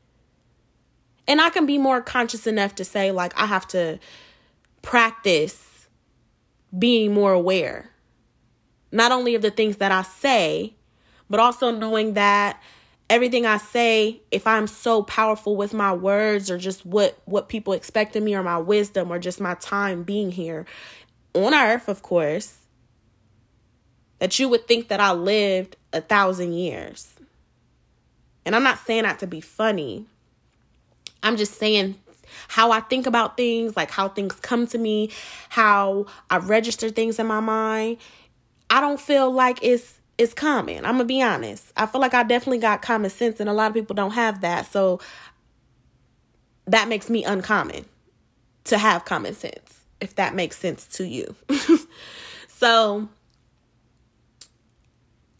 And 1.30 1.40
I 1.40 1.48
can 1.48 1.64
be 1.64 1.78
more 1.78 2.00
conscious 2.00 2.48
enough 2.48 2.74
to 2.74 2.84
say, 2.84 3.12
like, 3.12 3.32
I 3.40 3.46
have 3.46 3.64
to 3.68 4.00
practice 4.82 5.86
being 6.76 7.14
more 7.14 7.32
aware, 7.32 7.88
not 8.90 9.12
only 9.12 9.36
of 9.36 9.42
the 9.42 9.52
things 9.52 9.76
that 9.76 9.92
I 9.92 10.02
say, 10.02 10.74
but 11.28 11.38
also 11.38 11.70
knowing 11.70 12.14
that 12.14 12.60
everything 13.08 13.46
I 13.46 13.58
say, 13.58 14.22
if 14.32 14.44
I'm 14.44 14.66
so 14.66 15.04
powerful 15.04 15.54
with 15.54 15.72
my 15.72 15.92
words 15.92 16.50
or 16.50 16.58
just 16.58 16.84
what 16.84 17.16
what 17.26 17.48
people 17.48 17.74
expect 17.74 18.16
of 18.16 18.24
me 18.24 18.34
or 18.34 18.42
my 18.42 18.58
wisdom 18.58 19.12
or 19.12 19.20
just 19.20 19.40
my 19.40 19.54
time 19.54 20.02
being 20.02 20.32
here 20.32 20.66
on 21.32 21.54
earth, 21.54 21.88
of 21.88 22.02
course, 22.02 22.58
that 24.18 24.36
you 24.40 24.48
would 24.48 24.66
think 24.66 24.88
that 24.88 24.98
I 24.98 25.12
lived 25.12 25.76
a 25.92 26.00
thousand 26.00 26.54
years. 26.54 27.14
And 28.44 28.56
I'm 28.56 28.64
not 28.64 28.80
saying 28.80 29.04
that 29.04 29.20
to 29.20 29.28
be 29.28 29.40
funny. 29.40 30.06
I'm 31.22 31.36
just 31.36 31.54
saying 31.54 31.96
how 32.48 32.70
I 32.70 32.80
think 32.80 33.06
about 33.06 33.36
things, 33.36 33.76
like 33.76 33.90
how 33.90 34.08
things 34.08 34.34
come 34.34 34.66
to 34.68 34.78
me, 34.78 35.10
how 35.48 36.06
I 36.28 36.38
register 36.38 36.90
things 36.90 37.18
in 37.18 37.26
my 37.26 37.40
mind. 37.40 37.98
I 38.68 38.80
don't 38.80 39.00
feel 39.00 39.30
like 39.30 39.58
it's 39.62 39.98
it's 40.18 40.34
common. 40.34 40.84
I'm 40.84 40.94
gonna 40.94 41.04
be 41.04 41.22
honest. 41.22 41.72
I 41.76 41.86
feel 41.86 42.00
like 42.00 42.14
I 42.14 42.22
definitely 42.22 42.58
got 42.58 42.82
common 42.82 43.10
sense, 43.10 43.40
and 43.40 43.48
a 43.48 43.52
lot 43.52 43.68
of 43.68 43.74
people 43.74 43.94
don't 43.94 44.12
have 44.12 44.42
that. 44.42 44.70
So 44.70 45.00
that 46.66 46.88
makes 46.88 47.08
me 47.08 47.24
uncommon 47.24 47.86
to 48.64 48.78
have 48.78 49.04
common 49.04 49.34
sense, 49.34 49.80
if 50.00 50.14
that 50.16 50.34
makes 50.34 50.58
sense 50.58 50.86
to 50.88 51.06
you. 51.06 51.34
so 52.48 53.08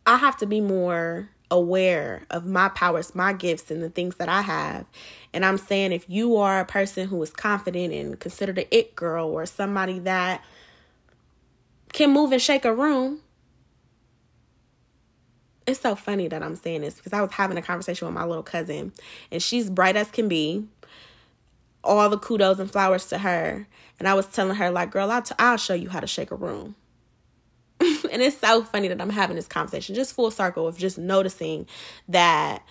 I 0.06 0.16
have 0.16 0.36
to 0.38 0.46
be 0.46 0.60
more 0.60 1.28
aware 1.50 2.22
of 2.30 2.46
my 2.46 2.68
powers, 2.68 3.14
my 3.14 3.32
gifts, 3.32 3.70
and 3.70 3.82
the 3.82 3.90
things 3.90 4.16
that 4.16 4.28
I 4.28 4.42
have. 4.42 4.86
And 5.32 5.44
I'm 5.44 5.58
saying 5.58 5.92
if 5.92 6.08
you 6.08 6.36
are 6.36 6.60
a 6.60 6.64
person 6.64 7.08
who 7.08 7.22
is 7.22 7.30
confident 7.30 7.92
and 7.92 8.18
considered 8.18 8.58
an 8.58 8.66
it 8.70 8.94
girl 8.94 9.28
or 9.28 9.46
somebody 9.46 9.98
that 10.00 10.44
can 11.92 12.10
move 12.10 12.32
and 12.32 12.40
shake 12.40 12.64
a 12.64 12.74
room, 12.74 13.20
it's 15.66 15.80
so 15.80 15.94
funny 15.94 16.28
that 16.28 16.42
I'm 16.42 16.56
saying 16.56 16.82
this 16.82 16.94
because 16.94 17.12
I 17.12 17.20
was 17.20 17.32
having 17.32 17.56
a 17.56 17.62
conversation 17.62 18.06
with 18.06 18.14
my 18.14 18.24
little 18.24 18.42
cousin 18.42 18.92
and 19.30 19.42
she's 19.42 19.70
bright 19.70 19.96
as 19.96 20.10
can 20.10 20.28
be. 20.28 20.66
All 21.82 22.10
the 22.10 22.18
kudos 22.18 22.58
and 22.58 22.70
flowers 22.70 23.06
to 23.06 23.18
her. 23.18 23.66
And 23.98 24.06
I 24.06 24.12
was 24.12 24.26
telling 24.26 24.56
her, 24.56 24.70
like, 24.70 24.90
girl, 24.90 25.10
I'll, 25.10 25.56
show 25.56 25.72
you 25.74 25.88
how 25.88 26.00
to 26.00 26.06
shake 26.06 26.30
a 26.30 26.34
room. 26.36 26.74
and 28.12 28.22
it's 28.22 28.38
so 28.38 28.62
funny 28.62 28.88
that 28.88 29.00
I'm 29.00 29.10
having 29.10 29.36
this 29.36 29.46
conversation, 29.46 29.94
just 29.94 30.14
full 30.14 30.30
circle 30.30 30.66
of 30.66 30.76
just 30.76 30.98
noticing 30.98 31.66
that 32.08 32.62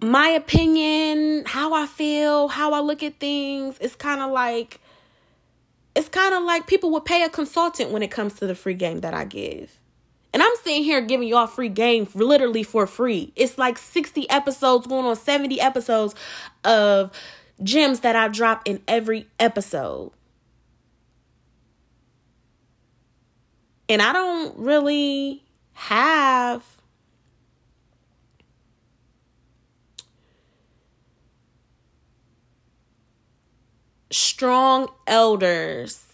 my 0.00 0.28
opinion, 0.28 1.44
how 1.46 1.72
I 1.74 1.86
feel, 1.86 2.48
how 2.48 2.72
I 2.72 2.80
look 2.80 3.02
at 3.02 3.18
things, 3.18 3.78
it's 3.80 3.96
kind 3.96 4.20
of 4.20 4.30
like 4.30 4.80
it's 5.94 6.08
kind 6.08 6.34
of 6.34 6.42
like 6.42 6.66
people 6.66 6.90
would 6.90 7.06
pay 7.06 7.22
a 7.22 7.28
consultant 7.28 7.90
when 7.90 8.02
it 8.02 8.10
comes 8.10 8.34
to 8.34 8.46
the 8.46 8.54
free 8.54 8.74
game 8.74 9.00
that 9.00 9.14
I 9.14 9.24
give. 9.24 9.80
And 10.34 10.42
I'm 10.42 10.52
sitting 10.62 10.84
here 10.84 11.00
giving 11.00 11.26
y'all 11.26 11.46
free 11.46 11.70
game 11.70 12.06
literally 12.14 12.62
for 12.62 12.86
free. 12.86 13.32
It's 13.34 13.56
like 13.56 13.78
60 13.78 14.28
episodes 14.28 14.86
going 14.86 15.06
on 15.06 15.16
70 15.16 15.58
episodes 15.58 16.14
of 16.64 17.10
gems 17.62 18.00
that 18.00 18.14
I 18.14 18.28
drop 18.28 18.60
in 18.66 18.82
every 18.86 19.26
episode. 19.40 20.12
And 23.88 24.02
I 24.02 24.12
don't 24.12 24.56
really 24.58 25.44
have 25.74 26.64
strong 34.10 34.88
elders 35.06 36.04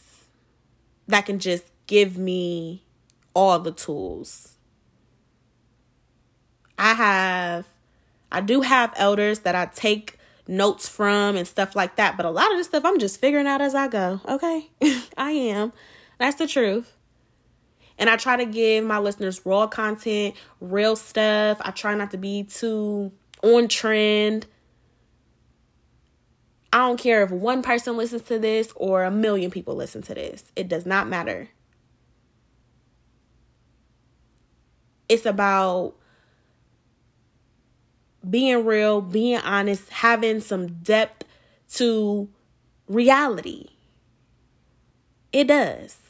that 1.06 1.26
can 1.26 1.38
just 1.38 1.64
give 1.86 2.16
me 2.18 2.82
all 3.34 3.58
the 3.58 3.72
tools. 3.72 4.56
I 6.78 6.94
have, 6.94 7.66
I 8.30 8.40
do 8.40 8.62
have 8.62 8.92
elders 8.96 9.40
that 9.40 9.54
I 9.54 9.66
take 9.66 10.18
notes 10.48 10.88
from 10.88 11.36
and 11.36 11.46
stuff 11.46 11.76
like 11.76 11.96
that, 11.96 12.16
but 12.16 12.26
a 12.26 12.30
lot 12.30 12.50
of 12.50 12.58
this 12.58 12.66
stuff 12.66 12.84
I'm 12.84 12.98
just 12.98 13.20
figuring 13.20 13.46
out 13.46 13.60
as 13.60 13.74
I 13.74 13.88
go. 13.88 14.20
Okay, 14.28 14.68
I 15.16 15.30
am. 15.32 15.72
That's 16.18 16.36
the 16.36 16.46
truth. 16.46 16.92
And 17.98 18.10
I 18.10 18.16
try 18.16 18.36
to 18.36 18.44
give 18.44 18.84
my 18.84 18.98
listeners 18.98 19.44
raw 19.44 19.66
content, 19.66 20.34
real 20.60 20.96
stuff. 20.96 21.58
I 21.60 21.70
try 21.70 21.94
not 21.94 22.10
to 22.12 22.18
be 22.18 22.44
too 22.44 23.12
on 23.42 23.68
trend. 23.68 24.46
I 26.72 26.78
don't 26.78 26.98
care 26.98 27.22
if 27.22 27.30
one 27.30 27.62
person 27.62 27.96
listens 27.96 28.22
to 28.22 28.38
this 28.38 28.72
or 28.76 29.04
a 29.04 29.10
million 29.10 29.50
people 29.50 29.74
listen 29.74 30.02
to 30.02 30.14
this. 30.14 30.44
It 30.56 30.68
does 30.68 30.86
not 30.86 31.06
matter. 31.06 31.50
It's 35.08 35.26
about 35.26 35.94
being 38.28 38.64
real, 38.64 39.02
being 39.02 39.38
honest, 39.38 39.90
having 39.90 40.40
some 40.40 40.68
depth 40.82 41.26
to 41.74 42.30
reality. 42.86 43.66
It 45.32 45.48
does. 45.48 46.01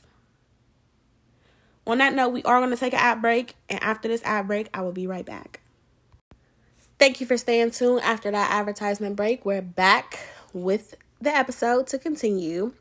On 1.87 1.99
that 1.99 2.15
note, 2.15 2.29
we 2.29 2.43
are 2.45 2.61
going 2.61 2.71
to 2.71 2.77
take 2.77 2.93
an 2.93 3.01
ad 3.01 3.21
break, 3.21 3.57
and 3.69 3.83
after 3.83 4.07
this 4.09 4.23
ad 4.23 4.47
break, 4.47 4.69
I 4.73 4.83
will 4.83 4.93
be 4.93 5.07
right 5.07 5.27
back. 5.27 5.61
Thank 6.99 7.21
you 7.21 7.27
for 7.27 7.37
staying 7.37 7.73
tuned 7.73 8.03
after 8.03 8.31
that 8.31 8.53
advertisement 8.53 9.17
break. 9.17 9.45
We're 9.45 9.63
back 9.63 10.21
with 10.53 10.95
the 11.21 11.35
episode 11.35 11.89
to 11.89 11.99
continue. 11.99 12.73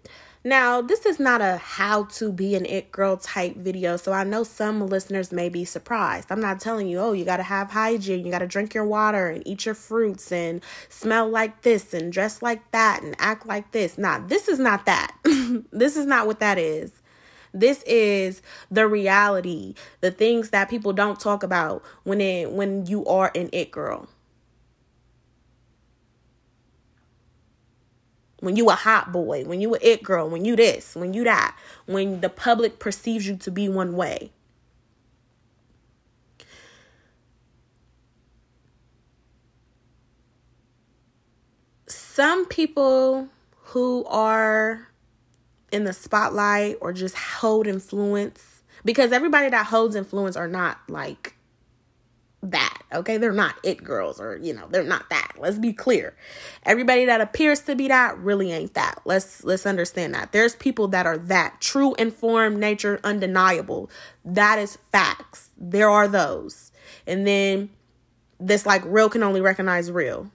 Now, 0.43 0.81
this 0.81 1.05
is 1.05 1.19
not 1.19 1.41
a 1.41 1.57
how 1.57 2.05
to 2.05 2.31
be 2.31 2.55
an 2.55 2.65
it 2.65 2.91
girl 2.91 3.17
type 3.17 3.55
video, 3.55 3.97
so 3.97 4.11
I 4.11 4.23
know 4.23 4.43
some 4.43 4.85
listeners 4.85 5.31
may 5.31 5.49
be 5.49 5.65
surprised. 5.65 6.31
I'm 6.31 6.41
not 6.41 6.59
telling 6.59 6.87
you, 6.87 6.99
oh, 6.99 7.13
you 7.13 7.25
got 7.25 7.37
to 7.37 7.43
have 7.43 7.71
hygiene, 7.71 8.25
you 8.25 8.31
got 8.31 8.39
to 8.39 8.47
drink 8.47 8.75
your 8.75 8.85
water 8.85 9.29
and 9.29 9.47
eat 9.47 9.65
your 9.65 9.75
fruits 9.75 10.31
and 10.31 10.61
smell 10.89 11.27
like 11.27 11.61
this 11.63 11.93
and 11.93 12.11
dress 12.13 12.41
like 12.43 12.69
that 12.71 13.01
and 13.01 13.15
act 13.19 13.47
like 13.47 13.71
this. 13.71 13.97
Nah, 13.97 14.19
this 14.19 14.47
is 14.47 14.59
not 14.59 14.85
that. 14.85 15.15
this 15.71 15.95
is 15.95 16.05
not 16.07 16.25
what 16.27 16.39
that 16.39 16.57
is. 16.57 17.00
This 17.53 17.83
is 17.83 18.41
the 18.69 18.87
reality, 18.87 19.75
the 19.99 20.11
things 20.11 20.51
that 20.51 20.69
people 20.69 20.93
don't 20.93 21.19
talk 21.19 21.43
about 21.43 21.83
when 22.03 22.21
it 22.21 22.51
when 22.51 22.85
you 22.85 23.05
are 23.05 23.31
an 23.35 23.49
it 23.51 23.71
girl. 23.71 24.07
when 28.41 28.55
you 28.55 28.69
a 28.69 28.75
hot 28.75 29.11
boy, 29.11 29.45
when 29.45 29.61
you 29.61 29.75
a 29.75 29.77
it 29.81 30.03
girl, 30.03 30.27
when 30.27 30.43
you 30.43 30.55
this, 30.55 30.95
when 30.95 31.13
you 31.13 31.23
that, 31.23 31.55
when 31.85 32.21
the 32.21 32.29
public 32.29 32.79
perceives 32.79 33.27
you 33.27 33.37
to 33.37 33.51
be 33.51 33.69
one 33.69 33.95
way. 33.95 34.31
Some 41.87 42.45
people 42.47 43.29
who 43.65 44.03
are 44.05 44.90
in 45.71 45.83
the 45.83 45.93
spotlight 45.93 46.77
or 46.81 46.93
just 46.93 47.15
hold 47.15 47.67
influence 47.67 48.63
because 48.83 49.11
everybody 49.11 49.49
that 49.49 49.65
holds 49.67 49.95
influence 49.95 50.35
are 50.35 50.47
not 50.47 50.79
like 50.87 51.35
that. 52.43 52.79
Okay, 52.91 53.17
they're 53.17 53.31
not 53.31 53.55
it 53.63 53.83
girls 53.83 54.19
or 54.19 54.37
you 54.37 54.53
know, 54.53 54.67
they're 54.69 54.83
not 54.83 55.09
that. 55.09 55.33
Let's 55.37 55.59
be 55.59 55.73
clear. 55.73 56.15
Everybody 56.65 57.05
that 57.05 57.21
appears 57.21 57.61
to 57.61 57.75
be 57.75 57.87
that 57.87 58.17
really 58.17 58.51
ain't 58.51 58.73
that. 58.73 58.99
Let's 59.05 59.43
let's 59.43 59.65
understand 59.65 60.13
that. 60.15 60.31
There's 60.31 60.55
people 60.55 60.87
that 60.89 61.05
are 61.05 61.17
that 61.17 61.61
true 61.61 61.93
informed 61.95 62.57
nature 62.57 62.99
undeniable. 63.03 63.89
That 64.25 64.59
is 64.59 64.77
facts. 64.91 65.49
There 65.57 65.89
are 65.89 66.07
those. 66.07 66.71
And 67.05 67.25
then 67.27 67.69
this 68.39 68.65
like 68.65 68.81
real 68.85 69.09
can 69.09 69.23
only 69.23 69.41
recognize 69.41 69.91
real. 69.91 70.31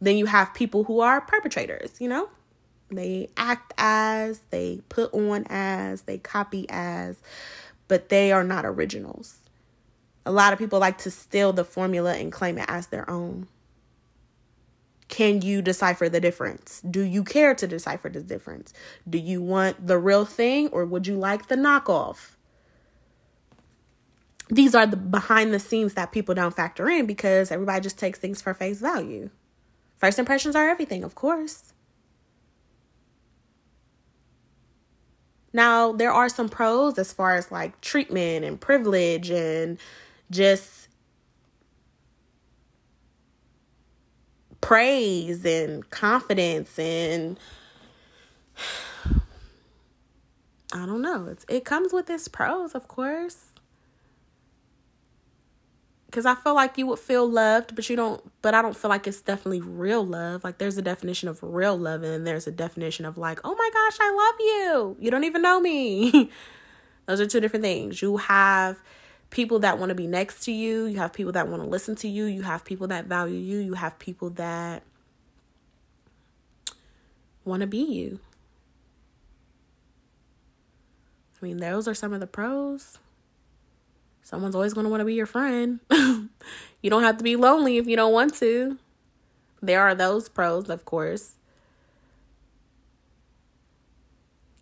Then 0.00 0.16
you 0.16 0.26
have 0.26 0.54
people 0.54 0.84
who 0.84 1.00
are 1.00 1.20
perpetrators, 1.20 2.00
you 2.00 2.08
know? 2.08 2.28
They 2.94 3.30
act 3.36 3.72
as, 3.78 4.40
they 4.50 4.80
put 4.88 5.12
on 5.12 5.46
as, 5.48 6.02
they 6.02 6.18
copy 6.18 6.66
as, 6.68 7.20
but 7.88 8.08
they 8.08 8.32
are 8.32 8.44
not 8.44 8.64
originals. 8.64 9.38
A 10.26 10.32
lot 10.32 10.52
of 10.52 10.58
people 10.58 10.78
like 10.78 10.98
to 10.98 11.10
steal 11.10 11.52
the 11.52 11.64
formula 11.64 12.14
and 12.14 12.32
claim 12.32 12.58
it 12.58 12.64
as 12.68 12.86
their 12.86 13.08
own. 13.08 13.46
Can 15.08 15.42
you 15.42 15.60
decipher 15.60 16.08
the 16.08 16.20
difference? 16.20 16.80
Do 16.80 17.02
you 17.02 17.24
care 17.24 17.54
to 17.54 17.66
decipher 17.66 18.08
the 18.08 18.22
difference? 18.22 18.72
Do 19.08 19.18
you 19.18 19.42
want 19.42 19.86
the 19.86 19.98
real 19.98 20.24
thing 20.24 20.68
or 20.68 20.86
would 20.86 21.06
you 21.06 21.16
like 21.16 21.48
the 21.48 21.56
knockoff? 21.56 22.30
These 24.48 24.74
are 24.74 24.86
the 24.86 24.96
behind 24.96 25.52
the 25.52 25.58
scenes 25.58 25.94
that 25.94 26.12
people 26.12 26.34
don't 26.34 26.56
factor 26.56 26.88
in 26.88 27.06
because 27.06 27.50
everybody 27.50 27.82
just 27.82 27.98
takes 27.98 28.18
things 28.18 28.40
for 28.40 28.54
face 28.54 28.80
value. 28.80 29.30
First 29.96 30.18
impressions 30.18 30.56
are 30.56 30.68
everything, 30.68 31.04
of 31.04 31.14
course. 31.14 31.73
Now, 35.54 35.92
there 35.92 36.12
are 36.12 36.28
some 36.28 36.48
pros 36.50 36.98
as 36.98 37.12
far 37.12 37.36
as 37.36 37.52
like 37.52 37.80
treatment 37.80 38.44
and 38.44 38.60
privilege 38.60 39.30
and 39.30 39.78
just 40.30 40.88
praise 44.60 45.44
and 45.44 45.88
confidence 45.90 46.78
and 46.78 47.38
I 50.72 50.86
don't 50.86 51.02
know. 51.02 51.26
It's 51.26 51.46
it 51.48 51.64
comes 51.64 51.92
with 51.92 52.10
its 52.10 52.26
pros, 52.26 52.74
of 52.74 52.88
course. 52.88 53.53
Cuz 56.14 56.24
I 56.26 56.36
feel 56.36 56.54
like 56.54 56.78
you 56.78 56.86
would 56.86 57.00
feel 57.00 57.28
loved, 57.28 57.74
but 57.74 57.90
you 57.90 57.96
don't 57.96 58.22
but 58.40 58.54
I 58.54 58.62
don't 58.62 58.76
feel 58.76 58.88
like 58.88 59.08
it's 59.08 59.20
definitely 59.20 59.60
real 59.60 60.06
love. 60.06 60.44
Like 60.44 60.58
there's 60.58 60.78
a 60.78 60.82
definition 60.82 61.28
of 61.28 61.42
real 61.42 61.76
love 61.76 62.04
and 62.04 62.24
there's 62.24 62.46
a 62.46 62.52
definition 62.52 63.04
of 63.04 63.18
like, 63.18 63.40
"Oh 63.42 63.56
my 63.56 63.70
gosh, 63.72 63.98
I 64.00 64.12
love 64.12 64.34
you. 64.38 64.96
You 65.00 65.10
don't 65.10 65.24
even 65.24 65.42
know 65.42 65.58
me." 65.58 66.30
Those 67.06 67.20
are 67.20 67.26
two 67.26 67.40
different 67.40 67.64
things. 67.64 68.00
You 68.00 68.18
have 68.18 68.80
people 69.30 69.58
that 69.58 69.80
want 69.80 69.88
to 69.88 69.96
be 69.96 70.06
next 70.06 70.44
to 70.44 70.52
you, 70.52 70.84
you 70.84 70.98
have 70.98 71.12
people 71.12 71.32
that 71.32 71.48
want 71.48 71.60
to 71.64 71.68
listen 71.68 71.96
to 71.96 72.06
you, 72.06 72.26
you 72.26 72.42
have 72.42 72.64
people 72.64 72.86
that 72.86 73.06
value 73.06 73.36
you, 73.36 73.58
you 73.58 73.74
have 73.74 73.98
people 73.98 74.30
that 74.30 74.84
want 77.44 77.62
to 77.62 77.66
be 77.66 77.82
you. 77.82 78.20
I 81.42 81.44
mean, 81.44 81.56
those 81.56 81.88
are 81.88 81.94
some 81.94 82.12
of 82.12 82.20
the 82.20 82.28
pros. 82.28 83.00
Someone's 84.24 84.54
always 84.54 84.72
going 84.72 84.84
to 84.84 84.90
want 84.90 85.02
to 85.02 85.04
be 85.04 85.14
your 85.14 85.26
friend. 85.26 85.80
you 85.92 86.90
don't 86.90 87.02
have 87.02 87.18
to 87.18 87.24
be 87.24 87.36
lonely 87.36 87.76
if 87.76 87.86
you 87.86 87.94
don't 87.94 88.12
want 88.12 88.34
to. 88.36 88.78
There 89.62 89.82
are 89.82 89.94
those 89.94 90.28
pros, 90.28 90.68
of 90.70 90.84
course. 90.86 91.36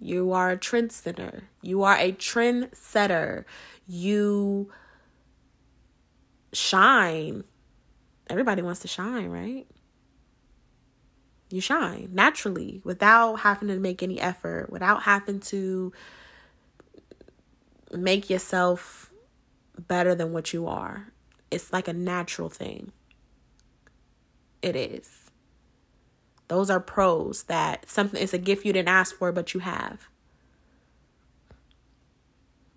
You 0.01 0.33
are 0.33 0.51
a 0.51 0.57
trendsetter. 0.57 1.43
You 1.63 1.85
are 1.85 1.97
a 1.97 2.11
trendsetter 2.13 3.45
you 3.87 4.73
shine. 6.53 7.45
Everybody 8.29 8.63
wants 8.63 8.81
to 8.81 8.89
shine, 8.89 9.29
right? 9.29 9.67
You 11.51 11.61
shine 11.61 12.09
naturally 12.13 12.81
without 12.83 13.37
having 13.37 13.69
to 13.69 13.79
make 13.79 14.03
any 14.03 14.21
effort, 14.21 14.71
without 14.71 15.05
having 15.05 15.39
to 15.41 15.93
make 17.93 18.29
yourself 18.29 19.12
better 19.79 20.15
than 20.15 20.33
what 20.33 20.53
you 20.53 20.67
are. 20.67 21.13
It's 21.51 21.73
like 21.73 21.89
a 21.89 21.93
natural 21.93 22.49
thing. 22.49 22.93
It 24.61 24.77
is. 24.77 25.31
Those 26.49 26.71
are 26.71 26.81
pros 26.81 27.45
that 27.45 27.89
something 27.89 28.23
it's 28.23 28.35
a 28.35 28.39
gift 28.39 28.65
you 28.65 28.73
didn't 28.73 28.89
ask 28.89 29.17
for, 29.17 29.33
but 29.33 29.55
you 29.55 29.61
have. 29.61 30.09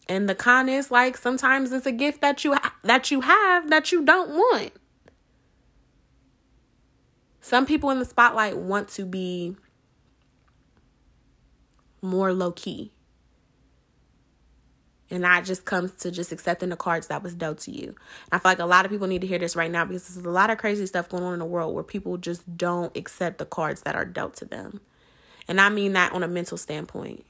And 0.07 0.29
the 0.29 0.35
con 0.35 0.69
is 0.69 0.91
like 0.91 1.17
sometimes 1.17 1.71
it's 1.71 1.85
a 1.85 1.91
gift 1.91 2.21
that 2.21 2.43
you 2.43 2.53
ha- 2.53 2.75
that 2.83 3.11
you 3.11 3.21
have 3.21 3.69
that 3.69 3.91
you 3.91 4.03
don't 4.03 4.29
want. 4.29 4.71
Some 7.41 7.65
people 7.65 7.91
in 7.91 7.99
the 7.99 8.05
spotlight 8.05 8.57
want 8.57 8.87
to 8.89 9.05
be 9.05 9.55
more 12.01 12.33
low 12.33 12.51
key. 12.51 12.91
And 15.11 15.23
that 15.23 15.45
just 15.45 15.65
comes 15.65 15.91
to 15.97 16.09
just 16.09 16.31
accepting 16.31 16.69
the 16.69 16.75
cards 16.75 17.07
that 17.07 17.21
was 17.21 17.35
dealt 17.35 17.59
to 17.59 17.71
you. 17.71 17.89
And 17.89 17.97
I 18.31 18.37
feel 18.39 18.51
like 18.51 18.59
a 18.59 18.65
lot 18.65 18.85
of 18.85 18.91
people 18.91 19.07
need 19.07 19.21
to 19.21 19.27
hear 19.27 19.37
this 19.37 19.55
right 19.55 19.69
now 19.69 19.85
because 19.85 20.07
there's 20.07 20.25
a 20.25 20.29
lot 20.29 20.49
of 20.49 20.57
crazy 20.57 20.85
stuff 20.87 21.09
going 21.09 21.23
on 21.23 21.33
in 21.33 21.39
the 21.39 21.45
world 21.45 21.75
where 21.75 21.83
people 21.83 22.17
just 22.17 22.57
don't 22.57 22.95
accept 22.97 23.37
the 23.37 23.45
cards 23.45 23.81
that 23.81 23.95
are 23.95 24.05
dealt 24.05 24.35
to 24.37 24.45
them. 24.45 24.81
And 25.47 25.61
I 25.61 25.69
mean 25.69 25.93
that 25.93 26.11
on 26.11 26.23
a 26.23 26.27
mental 26.27 26.57
standpoint 26.57 27.23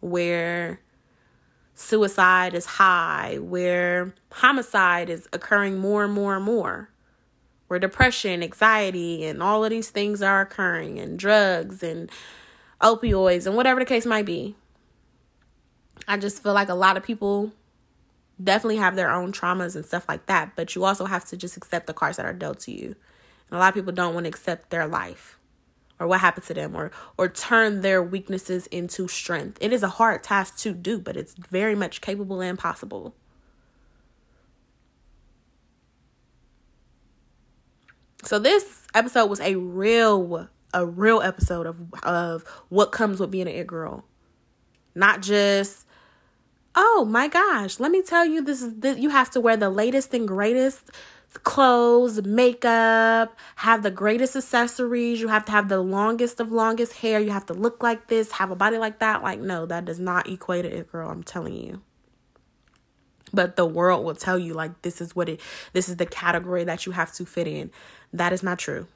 where 0.00 0.80
suicide 1.74 2.54
is 2.54 2.66
high, 2.66 3.38
where 3.40 4.14
homicide 4.32 5.08
is 5.08 5.28
occurring 5.32 5.78
more 5.78 6.04
and 6.04 6.12
more 6.12 6.36
and 6.36 6.44
more, 6.44 6.90
where 7.68 7.78
depression, 7.78 8.42
anxiety, 8.42 9.24
and 9.24 9.42
all 9.42 9.64
of 9.64 9.70
these 9.70 9.90
things 9.90 10.22
are 10.22 10.40
occurring, 10.40 10.98
and 10.98 11.18
drugs 11.18 11.82
and 11.82 12.10
opioids, 12.80 13.46
and 13.46 13.56
whatever 13.56 13.80
the 13.80 13.86
case 13.86 14.06
might 14.06 14.26
be. 14.26 14.56
I 16.06 16.16
just 16.16 16.42
feel 16.42 16.54
like 16.54 16.68
a 16.68 16.74
lot 16.74 16.96
of 16.96 17.02
people 17.02 17.52
definitely 18.42 18.76
have 18.76 18.96
their 18.96 19.10
own 19.10 19.32
traumas 19.32 19.74
and 19.74 19.84
stuff 19.84 20.06
like 20.08 20.26
that, 20.26 20.52
but 20.54 20.74
you 20.74 20.84
also 20.84 21.06
have 21.06 21.24
to 21.26 21.36
just 21.36 21.56
accept 21.56 21.86
the 21.86 21.94
cards 21.94 22.16
that 22.16 22.26
are 22.26 22.32
dealt 22.32 22.60
to 22.60 22.72
you. 22.72 22.94
And 23.50 23.56
a 23.56 23.58
lot 23.58 23.68
of 23.68 23.74
people 23.74 23.92
don't 23.92 24.14
want 24.14 24.24
to 24.24 24.28
accept 24.28 24.70
their 24.70 24.86
life 24.86 25.38
or 25.98 26.06
what 26.06 26.20
happened 26.20 26.46
to 26.46 26.54
them 26.54 26.76
or 26.76 26.90
or 27.16 27.28
turn 27.28 27.80
their 27.80 28.02
weaknesses 28.02 28.66
into 28.68 29.08
strength. 29.08 29.58
It 29.60 29.72
is 29.72 29.82
a 29.82 29.88
hard 29.88 30.22
task 30.22 30.58
to 30.58 30.72
do, 30.72 30.98
but 30.98 31.16
it's 31.16 31.34
very 31.34 31.74
much 31.74 32.00
capable 32.00 32.40
and 32.40 32.58
possible. 32.58 33.14
So 38.24 38.38
this 38.38 38.86
episode 38.94 39.26
was 39.26 39.40
a 39.40 39.56
real 39.56 40.48
a 40.74 40.86
real 40.86 41.20
episode 41.22 41.66
of 41.66 41.92
of 42.02 42.46
what 42.68 42.92
comes 42.92 43.20
with 43.20 43.30
being 43.30 43.48
an 43.48 43.54
it 43.54 43.66
girl. 43.66 44.04
Not 44.94 45.22
just 45.22 45.86
oh 46.80 47.04
my 47.04 47.26
gosh, 47.26 47.80
let 47.80 47.90
me 47.90 48.02
tell 48.02 48.24
you 48.24 48.40
this 48.40 48.62
is 48.62 48.72
this, 48.74 48.98
you 48.98 49.10
have 49.10 49.30
to 49.32 49.40
wear 49.40 49.56
the 49.56 49.68
latest 49.68 50.14
and 50.14 50.28
greatest 50.28 50.90
clothes, 51.42 52.22
makeup, 52.22 53.36
have 53.56 53.82
the 53.82 53.90
greatest 53.90 54.36
accessories. 54.36 55.20
You 55.20 55.28
have 55.28 55.44
to 55.46 55.52
have 55.52 55.68
the 55.68 55.80
longest 55.80 56.40
of 56.40 56.52
longest 56.52 56.94
hair. 56.94 57.20
You 57.20 57.30
have 57.30 57.46
to 57.46 57.52
look 57.52 57.82
like 57.82 58.06
this, 58.06 58.32
have 58.32 58.50
a 58.50 58.56
body 58.56 58.78
like 58.78 59.00
that. 59.00 59.22
Like, 59.22 59.40
no, 59.40 59.66
that 59.66 59.84
does 59.84 59.98
not 59.98 60.28
equate 60.28 60.62
to 60.62 60.74
it, 60.74 60.90
girl. 60.90 61.10
I'm 61.10 61.24
telling 61.24 61.54
you. 61.54 61.82
But 63.32 63.56
the 63.56 63.66
world 63.66 64.04
will 64.06 64.14
tell 64.14 64.38
you, 64.38 64.54
like, 64.54 64.82
this 64.82 65.00
is 65.00 65.14
what 65.14 65.28
it, 65.28 65.40
this 65.72 65.88
is 65.88 65.96
the 65.96 66.06
category 66.06 66.64
that 66.64 66.86
you 66.86 66.92
have 66.92 67.12
to 67.14 67.26
fit 67.26 67.46
in. 67.46 67.70
That 68.12 68.32
is 68.32 68.42
not 68.42 68.58
true. 68.58 68.86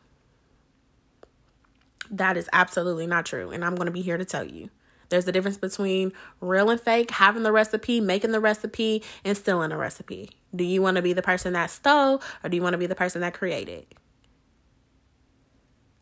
That 2.10 2.36
is 2.36 2.48
absolutely 2.52 3.06
not 3.06 3.26
true. 3.26 3.50
And 3.50 3.64
I'm 3.64 3.74
going 3.74 3.86
to 3.86 3.92
be 3.92 4.02
here 4.02 4.16
to 4.16 4.24
tell 4.24 4.44
you. 4.44 4.70
There's 5.12 5.28
a 5.28 5.32
difference 5.32 5.58
between 5.58 6.14
real 6.40 6.70
and 6.70 6.80
fake, 6.80 7.10
having 7.10 7.42
the 7.42 7.52
recipe, 7.52 8.00
making 8.00 8.32
the 8.32 8.40
recipe, 8.40 9.02
and 9.26 9.36
stealing 9.36 9.70
a 9.70 9.76
recipe. 9.76 10.30
Do 10.56 10.64
you 10.64 10.80
want 10.80 10.96
to 10.96 11.02
be 11.02 11.12
the 11.12 11.20
person 11.20 11.52
that 11.52 11.70
stole 11.70 12.22
or 12.42 12.48
do 12.48 12.56
you 12.56 12.62
want 12.62 12.72
to 12.72 12.78
be 12.78 12.86
the 12.86 12.94
person 12.94 13.20
that 13.20 13.34
created? 13.34 13.84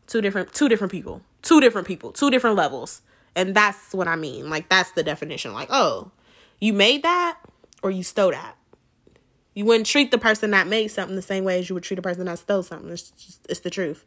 Two 0.07 0.21
different 0.21 0.53
two 0.53 0.69
different 0.69 0.91
people. 0.91 1.21
Two 1.41 1.59
different 1.59 1.87
people, 1.87 2.13
two 2.13 2.29
different 2.29 2.55
levels. 2.55 3.01
And 3.35 3.53
that's 3.53 3.93
what 3.93 4.07
I 4.07 4.15
mean. 4.15 4.49
Like 4.49 4.69
that's 4.69 4.91
the 4.91 5.03
definition. 5.03 5.51
Like, 5.51 5.67
oh, 5.71 6.11
you 6.61 6.71
made 6.71 7.03
that 7.03 7.37
or 7.83 7.91
you 7.91 8.03
stole 8.03 8.31
that. 8.31 8.55
You 9.53 9.65
wouldn't 9.65 9.87
treat 9.87 10.11
the 10.11 10.17
person 10.17 10.51
that 10.51 10.67
made 10.67 10.87
something 10.87 11.17
the 11.17 11.21
same 11.21 11.43
way 11.43 11.59
as 11.59 11.67
you 11.67 11.73
would 11.73 11.83
treat 11.83 11.99
a 11.99 12.01
person 12.01 12.27
that 12.27 12.39
stole 12.39 12.63
something. 12.63 12.89
It's 12.89 13.11
just 13.11 13.45
it's 13.49 13.59
the 13.59 13.69
truth. 13.69 14.05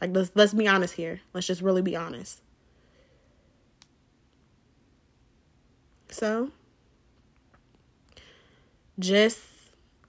Like 0.00 0.10
let's 0.12 0.32
let's 0.34 0.54
be 0.54 0.66
honest 0.66 0.94
here. 0.94 1.20
Let's 1.34 1.46
just 1.46 1.62
really 1.62 1.82
be 1.82 1.94
honest. 1.94 2.42
So, 6.10 6.50
just 8.98 9.40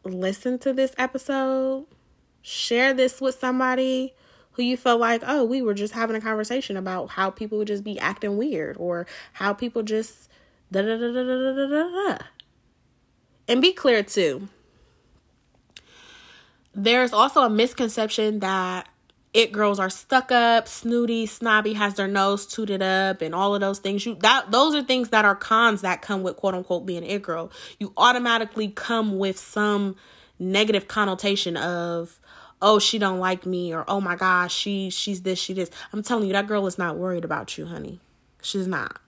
listen 0.03 0.57
to 0.59 0.73
this 0.73 0.93
episode, 0.97 1.85
share 2.41 2.93
this 2.93 3.21
with 3.21 3.39
somebody 3.39 4.13
who 4.53 4.63
you 4.63 4.75
felt 4.77 4.99
like, 4.99 5.23
oh, 5.25 5.45
we 5.45 5.61
were 5.61 5.73
just 5.73 5.93
having 5.93 6.15
a 6.15 6.21
conversation 6.21 6.75
about 6.75 7.11
how 7.11 7.29
people 7.29 7.57
would 7.57 7.67
just 7.67 7.83
be 7.83 7.99
acting 7.99 8.37
weird 8.37 8.75
or 8.77 9.07
how 9.33 9.53
people 9.53 9.83
just 9.83 10.29
da 10.71 10.81
da 10.81 10.97
da 10.97 11.11
da 11.11 11.23
da 11.23 11.53
da 11.53 11.67
da 11.67 12.17
da. 12.17 12.17
And 13.47 13.61
be 13.61 13.73
clear 13.73 14.03
too. 14.03 14.49
There's 16.73 17.13
also 17.13 17.41
a 17.41 17.49
misconception 17.49 18.39
that 18.39 18.87
it 19.33 19.51
girls 19.53 19.79
are 19.79 19.89
stuck 19.89 20.31
up, 20.31 20.67
snooty, 20.67 21.25
snobby, 21.25 21.73
has 21.73 21.95
their 21.95 22.07
nose 22.07 22.45
tooted 22.45 22.81
up, 22.81 23.21
and 23.21 23.33
all 23.33 23.55
of 23.55 23.61
those 23.61 23.79
things. 23.79 24.05
You 24.05 24.15
that 24.15 24.51
those 24.51 24.75
are 24.75 24.83
things 24.83 25.09
that 25.09 25.23
are 25.23 25.35
cons 25.35 25.81
that 25.81 26.01
come 26.01 26.21
with 26.23 26.35
quote 26.35 26.53
unquote 26.53 26.85
being 26.85 27.03
it 27.03 27.21
girl. 27.21 27.51
You 27.79 27.93
automatically 27.95 28.69
come 28.69 29.17
with 29.17 29.37
some 29.39 29.95
negative 30.39 30.87
connotation 30.87 31.55
of 31.55 32.19
oh 32.61 32.79
she 32.79 32.97
don't 32.97 33.19
like 33.19 33.45
me 33.45 33.73
or 33.73 33.85
oh 33.87 34.01
my 34.01 34.15
gosh 34.15 34.53
she 34.53 34.89
she's 34.89 35.21
this 35.21 35.37
she 35.37 35.53
this 35.53 35.69
i'm 35.93 36.01
telling 36.01 36.25
you 36.25 36.33
that 36.33 36.47
girl 36.47 36.65
is 36.65 36.79
not 36.79 36.97
worried 36.97 37.23
about 37.23 37.59
you 37.59 37.65
honey 37.67 37.99
she's 38.41 38.65
not 38.65 38.99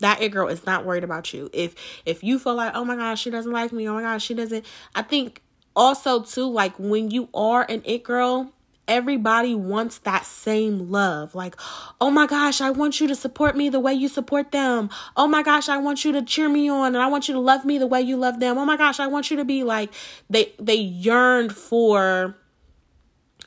that 0.00 0.20
it 0.20 0.28
girl 0.30 0.48
is 0.48 0.66
not 0.66 0.84
worried 0.84 1.04
about 1.04 1.32
you 1.32 1.48
if 1.54 1.74
if 2.04 2.22
you 2.22 2.38
feel 2.38 2.54
like 2.54 2.72
oh 2.74 2.84
my 2.84 2.96
gosh 2.96 3.22
she 3.22 3.30
doesn't 3.30 3.52
like 3.52 3.72
me 3.72 3.88
oh 3.88 3.94
my 3.94 4.02
gosh 4.02 4.22
she 4.22 4.34
doesn't 4.34 4.64
i 4.94 5.00
think 5.00 5.40
also 5.76 6.22
too 6.22 6.48
like 6.48 6.74
when 6.78 7.10
you 7.10 7.28
are 7.34 7.66
an 7.68 7.82
it 7.84 8.02
girl 8.02 8.52
everybody 8.86 9.54
wants 9.54 9.98
that 9.98 10.26
same 10.26 10.90
love. 10.90 11.34
Like, 11.34 11.56
oh 12.00 12.10
my 12.10 12.26
gosh, 12.26 12.60
I 12.60 12.70
want 12.70 13.00
you 13.00 13.08
to 13.08 13.14
support 13.14 13.56
me 13.56 13.68
the 13.68 13.80
way 13.80 13.94
you 13.94 14.08
support 14.08 14.52
them. 14.52 14.90
Oh 15.16 15.26
my 15.26 15.42
gosh, 15.42 15.68
I 15.68 15.78
want 15.78 16.04
you 16.04 16.12
to 16.12 16.22
cheer 16.22 16.48
me 16.48 16.68
on 16.68 16.94
and 16.94 17.02
I 17.02 17.06
want 17.06 17.28
you 17.28 17.34
to 17.34 17.40
love 17.40 17.64
me 17.64 17.78
the 17.78 17.86
way 17.86 18.00
you 18.00 18.16
love 18.16 18.40
them. 18.40 18.58
Oh 18.58 18.64
my 18.64 18.76
gosh, 18.76 19.00
I 19.00 19.06
want 19.06 19.30
you 19.30 19.36
to 19.36 19.44
be 19.44 19.64
like 19.64 19.92
they 20.28 20.52
they 20.58 20.76
yearned 20.76 21.54
for 21.54 22.36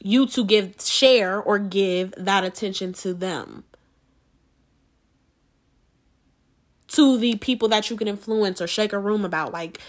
you 0.01 0.27
to 0.27 0.45
give 0.45 0.75
share 0.81 1.41
or 1.41 1.59
give 1.59 2.13
that 2.17 2.43
attention 2.43 2.93
to 2.93 3.13
them. 3.13 3.63
To 6.89 7.17
the 7.17 7.35
people 7.35 7.67
that 7.69 7.89
you 7.89 7.97
can 7.97 8.07
influence 8.07 8.61
or 8.61 8.67
shake 8.67 8.93
a 8.93 8.99
room 8.99 9.25
about 9.25 9.51
like 9.51 9.79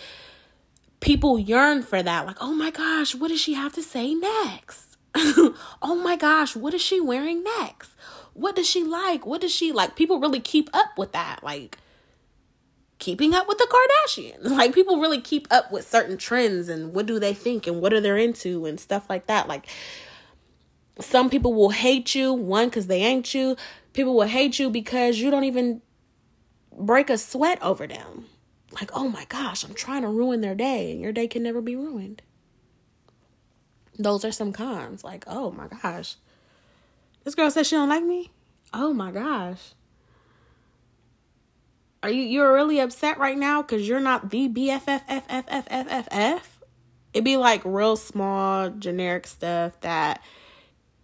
people 1.00 1.38
yearn 1.38 1.82
for 1.82 2.02
that 2.02 2.26
like 2.26 2.36
oh 2.40 2.52
my 2.52 2.70
gosh 2.70 3.14
what 3.14 3.28
does 3.28 3.40
she 3.40 3.54
have 3.54 3.72
to 3.72 3.82
say 3.82 4.14
next 4.14 4.88
oh 5.82 6.00
my 6.02 6.16
gosh, 6.16 6.54
what 6.54 6.74
is 6.74 6.82
she 6.82 7.00
wearing 7.00 7.42
next? 7.42 7.92
What 8.34 8.56
does 8.56 8.68
she 8.68 8.84
like? 8.84 9.26
What 9.26 9.40
does 9.40 9.52
she 9.52 9.72
like? 9.72 9.96
People 9.96 10.20
really 10.20 10.40
keep 10.40 10.70
up 10.72 10.96
with 10.96 11.12
that. 11.12 11.42
Like, 11.42 11.78
keeping 12.98 13.34
up 13.34 13.48
with 13.48 13.58
the 13.58 13.66
Kardashians. 13.66 14.50
Like, 14.58 14.74
people 14.74 15.00
really 15.00 15.20
keep 15.20 15.48
up 15.50 15.72
with 15.72 15.86
certain 15.88 16.18
trends 16.18 16.68
and 16.68 16.92
what 16.94 17.06
do 17.06 17.18
they 17.18 17.34
think 17.34 17.66
and 17.66 17.80
what 17.80 17.92
are 17.92 18.00
they 18.00 18.24
into 18.24 18.66
and 18.66 18.78
stuff 18.78 19.08
like 19.08 19.26
that. 19.26 19.48
Like, 19.48 19.66
some 21.00 21.30
people 21.30 21.54
will 21.54 21.70
hate 21.70 22.14
you, 22.14 22.32
one, 22.32 22.68
because 22.68 22.86
they 22.86 23.02
ain't 23.02 23.32
you. 23.34 23.56
People 23.92 24.14
will 24.14 24.26
hate 24.26 24.58
you 24.58 24.70
because 24.70 25.18
you 25.18 25.30
don't 25.30 25.44
even 25.44 25.80
break 26.76 27.10
a 27.10 27.18
sweat 27.18 27.60
over 27.62 27.86
them. 27.86 28.26
Like, 28.72 28.90
oh 28.94 29.08
my 29.08 29.24
gosh, 29.28 29.64
I'm 29.64 29.74
trying 29.74 30.02
to 30.02 30.08
ruin 30.08 30.40
their 30.40 30.54
day, 30.54 30.92
and 30.92 31.00
your 31.00 31.12
day 31.12 31.26
can 31.26 31.42
never 31.42 31.60
be 31.60 31.74
ruined 31.74 32.22
those 33.98 34.24
are 34.24 34.32
some 34.32 34.52
cons. 34.52 35.04
Like, 35.04 35.24
oh 35.26 35.50
my 35.50 35.66
gosh. 35.66 36.16
This 37.24 37.34
girl 37.34 37.50
says 37.50 37.66
she 37.66 37.76
don't 37.76 37.88
like 37.88 38.04
me? 38.04 38.30
Oh 38.72 38.94
my 38.94 39.10
gosh. 39.10 39.74
Are 42.02 42.10
you 42.10 42.22
you're 42.22 42.54
really 42.54 42.78
upset 42.78 43.18
right 43.18 43.36
now 43.36 43.60
because 43.62 43.88
you're 43.88 44.00
not 44.00 44.30
the 44.30 44.48
BFFFFFFF? 44.48 46.42
It'd 47.12 47.24
be 47.24 47.36
like 47.36 47.62
real 47.64 47.96
small 47.96 48.70
generic 48.70 49.26
stuff 49.26 49.80
that 49.80 50.22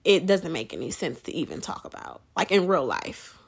it 0.05 0.27
doesn't 0.27 0.53
make 0.53 0.73
any 0.73 0.93
sense 0.93 1.21
to 1.23 1.33
even 1.35 1.61
talk 1.61 1.85
about. 1.85 2.21
Like 2.37 2.53
in 2.53 2.69
real 2.69 2.87
life. 2.87 3.39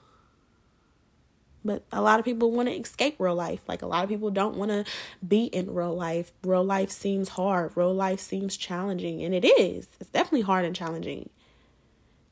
But 1.66 1.82
a 1.90 2.00
lot 2.00 2.20
of 2.20 2.24
people 2.24 2.52
want 2.52 2.68
to 2.68 2.74
escape 2.74 3.16
real 3.18 3.34
life. 3.34 3.60
Like 3.66 3.82
a 3.82 3.86
lot 3.86 4.04
of 4.04 4.08
people 4.08 4.30
don't 4.30 4.56
want 4.56 4.70
to 4.70 4.84
be 5.26 5.46
in 5.46 5.74
real 5.74 5.94
life. 5.94 6.32
Real 6.44 6.62
life 6.62 6.92
seems 6.92 7.30
hard. 7.30 7.72
Real 7.74 7.92
life 7.92 8.20
seems 8.20 8.56
challenging. 8.56 9.22
And 9.24 9.34
it 9.34 9.44
is. 9.44 9.88
It's 9.98 10.10
definitely 10.10 10.42
hard 10.42 10.64
and 10.64 10.76
challenging. 10.76 11.28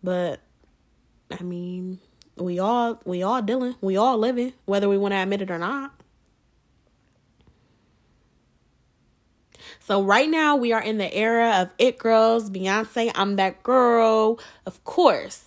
But 0.04 0.40
I 1.36 1.42
mean, 1.42 1.98
we 2.36 2.60
all 2.60 3.00
we 3.04 3.24
all 3.24 3.42
dealing. 3.42 3.74
We 3.80 3.96
all 3.96 4.18
living, 4.18 4.52
whether 4.66 4.88
we 4.88 4.96
want 4.96 5.12
to 5.12 5.18
admit 5.18 5.42
it 5.42 5.50
or 5.50 5.58
not. 5.58 5.92
So 9.80 10.00
right 10.00 10.30
now 10.30 10.56
we 10.56 10.72
are 10.72 10.82
in 10.82 10.98
the 10.98 11.12
era 11.12 11.60
of 11.60 11.70
it 11.78 11.98
girls, 11.98 12.50
Beyonce, 12.50 13.10
I'm 13.14 13.36
that 13.36 13.62
girl. 13.62 14.38
Of 14.64 14.82
course, 14.84 15.44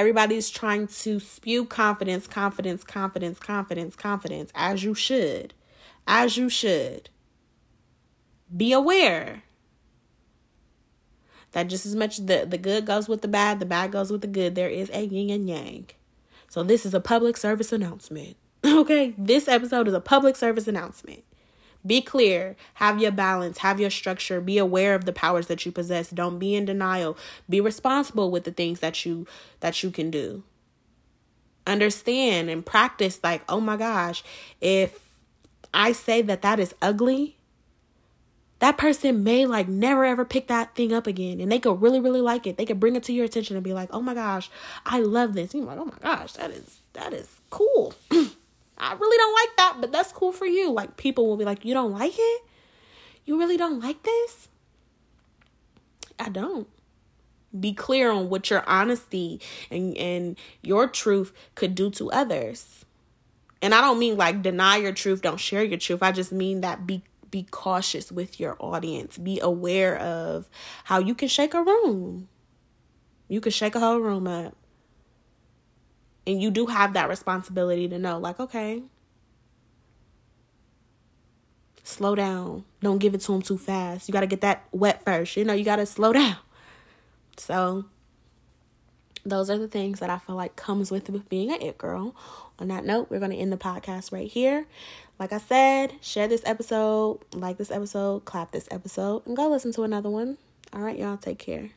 Everybody's 0.00 0.48
trying 0.48 0.86
to 0.86 1.20
spew 1.20 1.66
confidence, 1.66 2.26
confidence, 2.26 2.84
confidence, 2.84 3.38
confidence, 3.38 3.94
confidence, 3.94 4.50
as 4.54 4.82
you 4.82 4.94
should. 4.94 5.52
As 6.06 6.38
you 6.38 6.48
should. 6.48 7.10
Be 8.56 8.72
aware 8.72 9.42
that 11.52 11.64
just 11.64 11.84
as 11.84 11.94
much 11.94 12.16
the, 12.16 12.46
the 12.48 12.56
good 12.56 12.86
goes 12.86 13.10
with 13.10 13.20
the 13.20 13.28
bad, 13.28 13.60
the 13.60 13.66
bad 13.66 13.92
goes 13.92 14.10
with 14.10 14.22
the 14.22 14.26
good, 14.26 14.54
there 14.54 14.70
is 14.70 14.88
a 14.94 15.04
yin 15.04 15.28
and 15.28 15.46
yang. 15.46 15.90
So, 16.48 16.62
this 16.62 16.86
is 16.86 16.94
a 16.94 17.00
public 17.00 17.36
service 17.36 17.70
announcement. 17.70 18.38
Okay? 18.64 19.14
This 19.18 19.48
episode 19.48 19.86
is 19.86 19.92
a 19.92 20.00
public 20.00 20.34
service 20.34 20.66
announcement. 20.66 21.24
Be 21.84 22.02
clear, 22.02 22.56
have 22.74 23.00
your 23.00 23.10
balance, 23.10 23.58
have 23.58 23.80
your 23.80 23.90
structure, 23.90 24.40
be 24.40 24.58
aware 24.58 24.94
of 24.94 25.06
the 25.06 25.12
powers 25.12 25.46
that 25.46 25.64
you 25.64 25.72
possess. 25.72 26.10
Don't 26.10 26.38
be 26.38 26.54
in 26.54 26.66
denial. 26.66 27.16
Be 27.48 27.60
responsible 27.60 28.30
with 28.30 28.44
the 28.44 28.52
things 28.52 28.80
that 28.80 29.06
you 29.06 29.26
that 29.60 29.82
you 29.82 29.90
can 29.90 30.10
do. 30.10 30.42
Understand 31.66 32.50
and 32.50 32.64
practice 32.66 33.20
like, 33.22 33.42
"Oh 33.48 33.60
my 33.60 33.76
gosh, 33.76 34.22
if 34.60 35.08
I 35.72 35.92
say 35.92 36.20
that 36.22 36.42
that 36.42 36.60
is 36.60 36.74
ugly, 36.82 37.36
that 38.58 38.76
person 38.76 39.24
may 39.24 39.46
like 39.46 39.68
never 39.68 40.04
ever 40.04 40.24
pick 40.24 40.48
that 40.48 40.74
thing 40.74 40.92
up 40.92 41.06
again. 41.06 41.40
And 41.40 41.50
they 41.50 41.58
could 41.58 41.80
really 41.80 42.00
really 42.00 42.20
like 42.20 42.46
it. 42.46 42.56
They 42.56 42.66
could 42.66 42.80
bring 42.80 42.94
it 42.94 43.02
to 43.04 43.12
your 43.12 43.24
attention 43.24 43.56
and 43.56 43.64
be 43.64 43.72
like 43.72 43.88
oh 43.92 44.02
my 44.02 44.14
gosh 44.14 44.50
i 44.86 45.00
love 45.00 45.34
this. 45.34 45.54
You're 45.54 45.64
like 45.64 45.78
oh 45.78 45.86
my 45.86 45.98
gosh 46.00 46.34
that 46.34 46.50
is 46.50 46.78
that 46.92 47.12
is 47.12 47.28
cool 47.48 47.94
I 48.80 48.94
really 48.94 49.16
don't 49.18 49.34
like 49.34 49.56
that, 49.58 49.76
but 49.80 49.92
that's 49.92 50.10
cool 50.10 50.32
for 50.32 50.46
you. 50.46 50.72
Like 50.72 50.96
people 50.96 51.26
will 51.26 51.36
be 51.36 51.44
like, 51.44 51.64
"You 51.64 51.74
don't 51.74 51.92
like 51.92 52.14
it? 52.16 52.42
You 53.24 53.38
really 53.38 53.56
don't 53.56 53.80
like 53.80 54.02
this?" 54.02 54.48
I 56.18 56.30
don't. 56.30 56.68
Be 57.58 57.72
clear 57.72 58.10
on 58.10 58.30
what 58.30 58.48
your 58.48 58.68
honesty 58.68 59.40
and 59.70 59.96
and 59.96 60.38
your 60.62 60.88
truth 60.88 61.32
could 61.54 61.74
do 61.74 61.90
to 61.90 62.10
others. 62.10 62.84
And 63.62 63.74
I 63.74 63.82
don't 63.82 63.98
mean 63.98 64.16
like 64.16 64.42
deny 64.42 64.76
your 64.76 64.92
truth, 64.92 65.20
don't 65.20 65.40
share 65.40 65.62
your 65.62 65.78
truth. 65.78 66.02
I 66.02 66.12
just 66.12 66.32
mean 66.32 66.62
that 66.62 66.86
be 66.86 67.02
be 67.30 67.46
cautious 67.50 68.10
with 68.10 68.40
your 68.40 68.56
audience. 68.60 69.18
Be 69.18 69.40
aware 69.40 69.98
of 69.98 70.48
how 70.84 70.98
you 70.98 71.14
can 71.14 71.28
shake 71.28 71.54
a 71.54 71.62
room. 71.62 72.28
You 73.28 73.40
can 73.40 73.52
shake 73.52 73.74
a 73.74 73.80
whole 73.80 73.98
room 73.98 74.26
up. 74.26 74.56
And 76.26 76.40
you 76.40 76.50
do 76.50 76.66
have 76.66 76.92
that 76.92 77.08
responsibility 77.08 77.88
to 77.88 77.98
know, 77.98 78.18
like, 78.18 78.38
okay, 78.38 78.82
slow 81.82 82.14
down. 82.14 82.64
Don't 82.80 82.98
give 82.98 83.14
it 83.14 83.20
to 83.22 83.34
him 83.34 83.42
too 83.42 83.58
fast. 83.58 84.08
You 84.08 84.12
got 84.12 84.20
to 84.20 84.26
get 84.26 84.40
that 84.42 84.64
wet 84.72 85.04
first. 85.04 85.36
You 85.36 85.44
know, 85.44 85.52
you 85.52 85.64
got 85.64 85.76
to 85.76 85.86
slow 85.86 86.12
down. 86.14 86.36
So, 87.36 87.86
those 89.24 89.50
are 89.50 89.58
the 89.58 89.68
things 89.68 90.00
that 90.00 90.10
I 90.10 90.18
feel 90.18 90.36
like 90.36 90.56
comes 90.56 90.90
with 90.90 91.28
being 91.28 91.52
an 91.52 91.60
it 91.60 91.78
girl. 91.78 92.14
On 92.58 92.68
that 92.68 92.84
note, 92.84 93.10
we're 93.10 93.18
going 93.18 93.30
to 93.30 93.36
end 93.36 93.52
the 93.52 93.56
podcast 93.56 94.12
right 94.12 94.30
here. 94.30 94.66
Like 95.18 95.32
I 95.32 95.38
said, 95.38 95.94
share 96.00 96.28
this 96.28 96.42
episode, 96.44 97.20
like 97.34 97.58
this 97.58 97.70
episode, 97.70 98.24
clap 98.24 98.52
this 98.52 98.68
episode, 98.70 99.26
and 99.26 99.36
go 99.36 99.48
listen 99.48 99.72
to 99.72 99.82
another 99.82 100.10
one. 100.10 100.38
All 100.72 100.80
right, 100.80 100.98
y'all, 100.98 101.16
take 101.16 101.38
care. 101.38 101.70